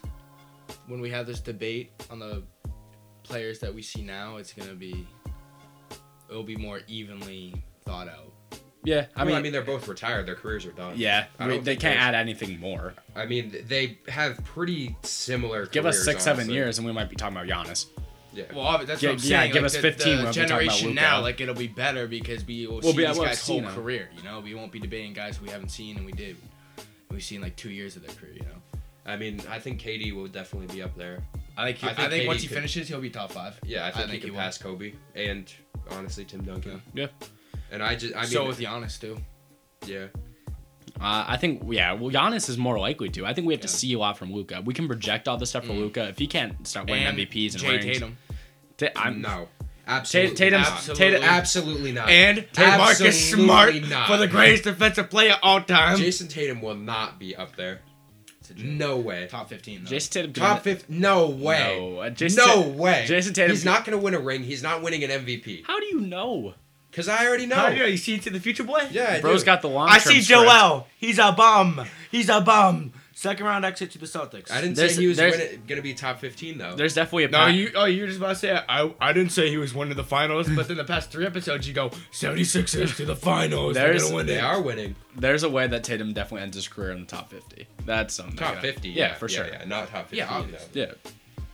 [0.89, 2.43] when we have this debate on the
[3.23, 5.07] players that we see now, it's gonna be
[6.29, 7.53] it'll be more evenly
[7.85, 8.33] thought out.
[8.83, 10.25] yeah, I I mean, mean, I mean, they're both retired.
[10.25, 10.93] Their careers are done.
[10.97, 12.93] yeah, I we- don't they can't add anything more.
[13.15, 15.65] I mean, they have pretty similar.
[15.67, 17.85] Give us careers, six, seven years, and we might be talking about Giannis.
[18.31, 18.43] Yeah.
[18.53, 19.31] Well, obvi- that's Yeah, what I'm saying.
[19.31, 19.53] yeah, saying.
[19.53, 21.01] give like, us the, 15 The when we talk about generation Luka.
[21.01, 23.63] now, like it'll be better because we will We'll see be these we'll guys' whole
[23.63, 24.09] career.
[24.15, 26.35] You know, we won't be debating guys we haven't seen and we did.
[27.09, 28.33] We've seen like two years of their career.
[28.33, 28.61] You know,
[29.09, 31.19] I mean, I think KD will definitely be up there.
[31.57, 31.77] I think.
[31.79, 33.59] He, I I think think, once he could- finishes, he'll be top five.
[33.65, 34.39] Yeah, I think, he he can will.
[34.39, 35.51] pass Kobe and
[35.91, 36.81] honestly Tim Duncan.
[36.93, 37.07] Yeah.
[37.71, 39.17] And I just, I mean, so with Giannis too.
[39.85, 40.05] yeah,
[40.99, 43.25] Uh, I think, yeah, well, Giannis is more likely to.
[43.25, 44.61] I think we have to see a lot from Luka.
[44.65, 45.79] We can project all this stuff for Mm.
[45.79, 46.07] Luka.
[46.09, 48.17] If he can't start winning And MVPs and Jay rings, Tatum.
[48.77, 49.47] Ta- I'm, no,
[49.87, 50.73] absolutely, Tatum's- not.
[50.77, 51.05] Absolutely.
[51.11, 52.09] Tatum- absolutely not.
[52.09, 53.11] And Marcus Absolutely
[53.45, 54.07] Smart not.
[54.07, 55.97] for the greatest defensive player all time.
[55.99, 57.81] Jayson Tatum will not be up there.
[58.57, 59.27] No way.
[59.29, 59.83] Top 15.
[59.83, 59.89] Though.
[59.91, 60.33] Jayson Tatum.
[60.33, 60.89] Top fifth?
[60.89, 61.77] No way.
[61.79, 63.05] No, uh, Jason no Ta- way.
[63.07, 64.43] Jayson Tatum- He's not going to win a ring.
[64.43, 65.63] He's not winning an MVP.
[65.65, 66.53] How do you know?
[66.91, 67.55] Because I already know.
[67.55, 68.81] How do you, you see into the future, boy?
[68.91, 69.45] Yeah, I Bro's do.
[69.45, 69.89] got the long.
[69.89, 70.87] I see Joel.
[70.97, 71.85] He's a bum.
[72.11, 72.93] He's a bum.
[73.19, 74.49] Second round exit to the Celtics.
[74.49, 75.35] I didn't There's- say he was there's-
[75.67, 76.73] going to be top 15, though.
[76.75, 77.27] There's definitely a.
[77.27, 77.71] No, path- you.
[77.75, 78.57] Oh, you were just about to say.
[78.69, 78.93] I.
[79.01, 81.73] I didn't say he was winning the finals, but then the past three episodes, you
[81.73, 83.73] go 76ers to the finals.
[83.73, 84.43] They're There's- gonna win they it.
[84.43, 84.95] are winning.
[85.17, 87.67] There's a way that Tatum definitely ends his career in the top 50.
[87.85, 88.37] That's something.
[88.37, 88.61] Top yeah.
[88.61, 88.89] 50.
[88.89, 89.47] Yeah, Yeah, for sure.
[89.47, 90.17] Yeah, not top 15.
[90.19, 90.81] Yeah, obviously.
[90.81, 90.91] Yeah,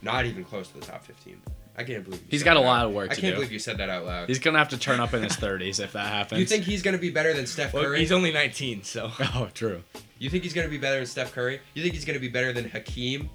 [0.04, 1.42] Not even close to the top 15.
[1.78, 2.66] I can't believe you He's said got a that.
[2.68, 3.38] lot of work I to can't do.
[3.38, 4.28] believe you said that out loud.
[4.30, 6.40] he's gonna have to turn up in his 30s if that happens.
[6.40, 8.00] you think he's going to be better than Steph Well, Curry?
[8.02, 9.12] he's only 19, so.
[9.34, 9.82] Oh, true.
[10.18, 11.60] You think he's going to be better than Steph Curry?
[11.74, 13.30] You think he's going to be better than Hakeem?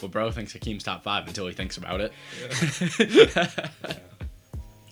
[0.00, 2.12] Well, bro thinks Hakeem's top five until he thinks about it.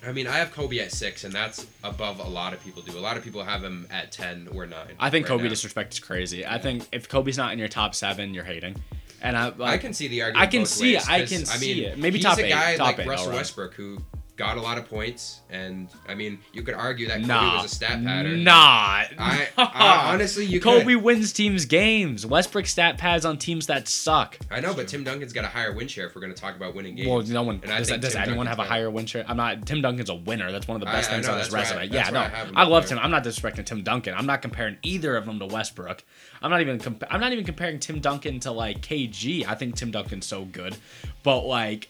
[0.05, 2.97] I mean, I have Kobe at six, and that's above a lot of people do.
[2.97, 4.95] A lot of people have him at ten or nine.
[4.99, 5.49] I think right Kobe now.
[5.49, 6.45] disrespect is crazy.
[6.45, 8.75] I think if Kobe's not in your top seven, you're hating.
[9.21, 10.47] And I, like, I can see the argument.
[10.47, 11.09] I can see ways, it.
[11.09, 11.97] I can I see mean, it.
[11.97, 12.49] Maybe he's top a eight.
[12.49, 13.37] guy Top like eight, Russell right.
[13.37, 13.97] Westbrook who
[14.37, 17.71] got a lot of points, and I mean, you could argue that Kobe Nah, was
[17.71, 18.43] a stat pattern.
[18.43, 18.53] Nah.
[18.53, 21.03] I, I honestly, you Kobe could.
[21.03, 22.25] wins teams games.
[22.25, 24.37] Westbrook stat pads on teams that suck.
[24.51, 26.55] I know, but Tim Duncan's got a higher win share if we're going to talk
[26.55, 27.07] about winning games.
[27.07, 29.23] Well, no one And does, think does anyone have a higher win share.
[29.27, 29.65] I'm not.
[29.65, 30.51] Tim Duncan's a winner.
[30.51, 31.87] That's one of the best I things know, on his resume.
[31.87, 32.85] that's yeah, no, I I love.
[32.87, 32.99] Tim.
[32.99, 34.13] I'm not disrespecting Tim Duncan.
[34.17, 36.03] I'm not comparing either of them to Westbrook.
[36.41, 36.77] I'm not even.
[36.79, 39.45] Compa- I'm not even comparing Tim Duncan to like KG.
[39.47, 40.75] I think Tim Duncan's so good,
[41.23, 41.87] but like.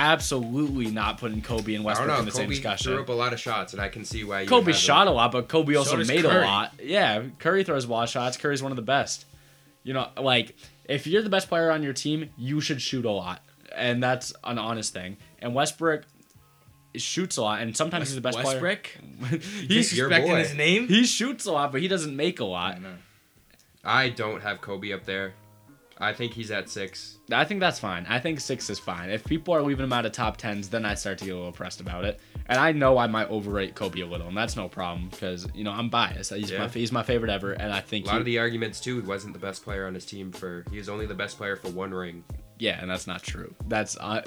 [0.00, 2.30] Absolutely not putting Kobe and I Westbrook don't in know.
[2.30, 2.92] the same Kobe discussion.
[2.92, 4.46] threw up a lot of shots, and I can see why.
[4.46, 6.72] Kobe shot a lot, but Kobe also does made a lot.
[6.80, 8.36] Yeah, Curry throws a lot of shots.
[8.36, 9.26] Curry's one of the best.
[9.82, 13.10] You know, like if you're the best player on your team, you should shoot a
[13.10, 13.42] lot,
[13.74, 15.16] and that's an honest thing.
[15.40, 16.04] And Westbrook
[16.94, 18.60] shoots a lot, and sometimes he's the best player.
[18.62, 18.90] Westbrook?
[19.28, 19.40] player.
[19.66, 20.38] he's Your Disrespecting boy.
[20.38, 20.86] his name?
[20.88, 22.76] he shoots a lot, but he doesn't make a lot.
[22.76, 22.94] I know.
[23.84, 25.34] I don't have Kobe up there.
[26.00, 27.18] I think he's at six.
[27.32, 28.06] I think that's fine.
[28.08, 29.10] I think six is fine.
[29.10, 31.36] If people are leaving him out of top tens, then I start to get a
[31.36, 32.20] little pressed about it.
[32.46, 35.64] And I know I might overrate Kobe a little, and that's no problem because you
[35.64, 36.32] know I'm biased.
[36.32, 36.60] He's Yeah.
[36.60, 39.00] my he's my favorite ever, and I think A lot he- of the arguments too.
[39.00, 40.64] He wasn't the best player on his team for.
[40.70, 42.22] He was only the best player for one ring.
[42.60, 43.54] Yeah, and that's not true.
[43.68, 44.22] That's uh,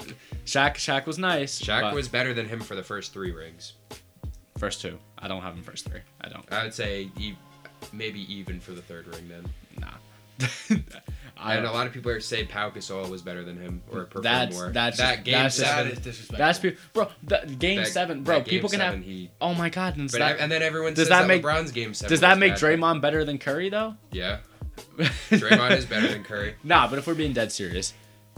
[0.46, 0.74] Shaq.
[0.76, 1.60] Shaq was nice.
[1.60, 3.74] Shaq was better than him for the first three rings.
[4.58, 4.98] first two.
[5.18, 6.00] I don't have him first three.
[6.20, 6.50] I don't.
[6.52, 7.34] I would say e-
[7.92, 9.44] maybe even for the third ring then.
[9.80, 9.96] Nah.
[11.42, 14.24] I and a lot of people say Pau Gasol was better than him or performed
[14.24, 14.70] That's- more.
[14.70, 15.84] that's that game that's seven.
[15.88, 16.38] That is disrespectful.
[16.38, 17.08] That's pe- bro.
[17.24, 18.36] The, game that- seven, bro.
[18.36, 19.04] that game people can seven, have.
[19.06, 19.96] He, Oh my god.
[19.96, 22.10] And, but that, and then everyone does says that that, make- LeBron's game seven.
[22.10, 22.60] does that make bad.
[22.60, 23.94] Draymond better than Curry though?
[24.12, 24.38] Yeah,
[25.30, 26.54] Draymond is better than Curry.
[26.64, 27.92] Nah, but if we're being dead serious,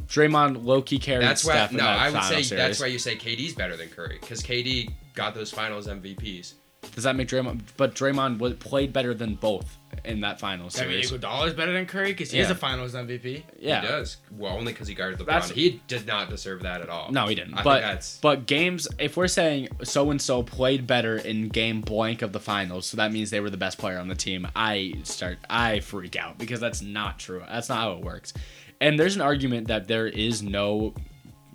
[0.06, 1.52] Draymond low key carried That's why.
[1.54, 2.50] Steph in No, that I would final say series.
[2.62, 6.54] that's why you say KD's better than Curry because KD got those Finals MVPs.
[6.94, 7.62] Does that make Draymond?
[7.76, 11.12] But Draymond was, played better than both in that final I mean, series.
[11.12, 13.42] Is better than Curry because he is a Finals MVP.
[13.58, 13.80] yeah.
[13.80, 15.26] He does well only because he guarded LeBron.
[15.26, 17.10] That's- he did not deserve that at all.
[17.12, 17.54] No, he didn't.
[17.54, 21.48] I think but that's- but games, if we're saying so and so played better in
[21.48, 24.14] game blank of the finals, so that means they were the best player on the
[24.14, 24.46] team.
[24.54, 27.42] I start, I freak out because that's not true.
[27.48, 28.32] That's not how it works.
[28.80, 30.94] And there's an argument that there is no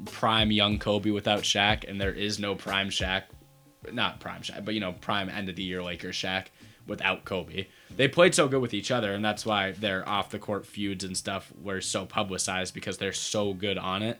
[0.05, 3.23] prime young Kobe without Shaq, and there is no prime Shaq,
[3.91, 6.47] not prime Shaq, but you know prime end of the year Lakers Shaq
[6.88, 7.67] without Kobe.
[7.95, 11.03] They played so good with each other, and that's why their off the court feuds
[11.03, 14.19] and stuff were so publicized because they're so good on it.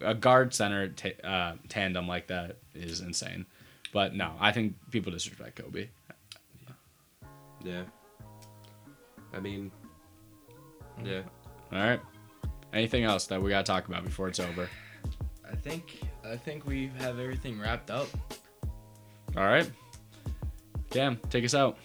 [0.00, 3.46] A guard center t- uh, tandem like that is insane.
[3.92, 5.88] But no, I think people disrespect Kobe.
[7.64, 7.82] Yeah.
[9.32, 9.70] I mean,
[11.04, 11.22] yeah.
[11.72, 12.00] All right.
[12.72, 14.68] Anything else that we gotta talk about before it's over?
[15.50, 18.08] I think I think we have everything wrapped up.
[19.36, 19.70] All right.
[20.90, 21.76] Cam, take us out.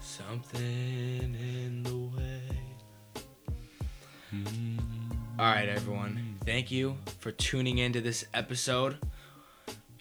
[0.00, 3.22] Something in the way.
[4.30, 4.78] Hmm.
[5.38, 6.36] All right, everyone.
[6.44, 8.98] Thank you for tuning into this episode.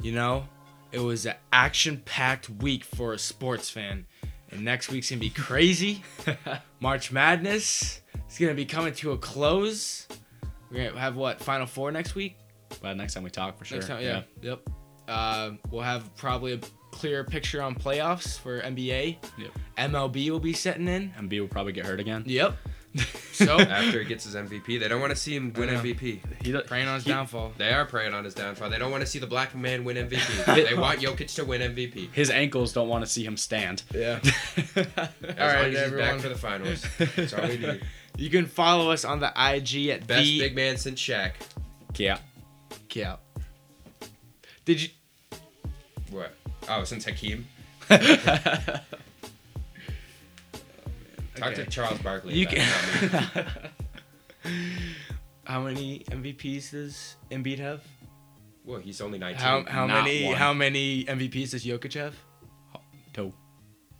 [0.02, 0.48] You know,
[0.92, 4.06] it was an action-packed week for a sports fan,
[4.52, 6.04] and next week's gonna be crazy.
[6.82, 10.08] March Madness is gonna be coming to a close.
[10.70, 12.36] We're gonna have what Final Four next week.
[12.82, 13.78] But next time we talk, for sure.
[13.78, 14.24] Next time, yeah.
[14.42, 14.70] Yep.
[15.08, 16.60] Uh, we'll have probably a
[16.92, 19.18] clearer picture on playoffs for NBA.
[19.38, 19.52] Yep.
[19.78, 21.12] MLB will be setting in.
[21.20, 22.24] Embiid will probably get hurt again.
[22.26, 22.56] Yep.
[23.32, 26.20] So After he gets his MVP, they don't want to see him win MVP.
[26.44, 27.54] He, praying on his he- downfall.
[27.56, 28.72] They are preying on his downfall.
[28.72, 30.46] They don't want to see the black man win MVP.
[30.68, 32.12] they want Jokic to win MVP.
[32.14, 33.84] His ankles don't want to see him stand.
[33.94, 34.20] Yeah.
[34.76, 36.08] As all right, everyone.
[36.14, 36.84] back for the finals.
[36.98, 37.82] That's all we need.
[38.18, 41.34] You can follow us on the IG at Best the big man since Shaq.
[41.96, 42.18] Yeah.
[42.92, 43.18] Yeah.
[44.66, 44.90] Did you?
[46.12, 46.32] What?
[46.70, 47.48] Oh, since Hakeem.
[47.90, 48.02] Talk
[51.40, 51.56] Okay.
[51.56, 52.34] to Charles Barkley.
[52.34, 52.66] You can't
[55.46, 57.84] how many MVPs does Embiid have?
[58.66, 59.40] Well, he's only 19.
[59.40, 60.36] How how many one.
[60.36, 62.16] how many MVPs does Jokic have?
[63.14, 63.34] Two.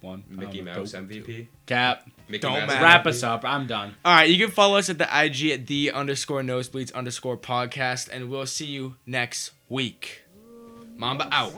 [0.02, 0.24] One.
[0.30, 0.98] Mickey I don't Mouse two.
[0.98, 1.48] MVP.
[1.66, 2.08] Cap.
[2.28, 2.84] Mickey Don't Mouse matter.
[2.84, 3.08] Wrap MVP.
[3.08, 3.46] us up.
[3.46, 3.96] I'm done.
[4.04, 8.10] All right, you can follow us at the IG at the underscore nosebleeds underscore podcast,
[8.12, 10.24] and we'll see you next week.
[10.98, 11.54] Mamba out.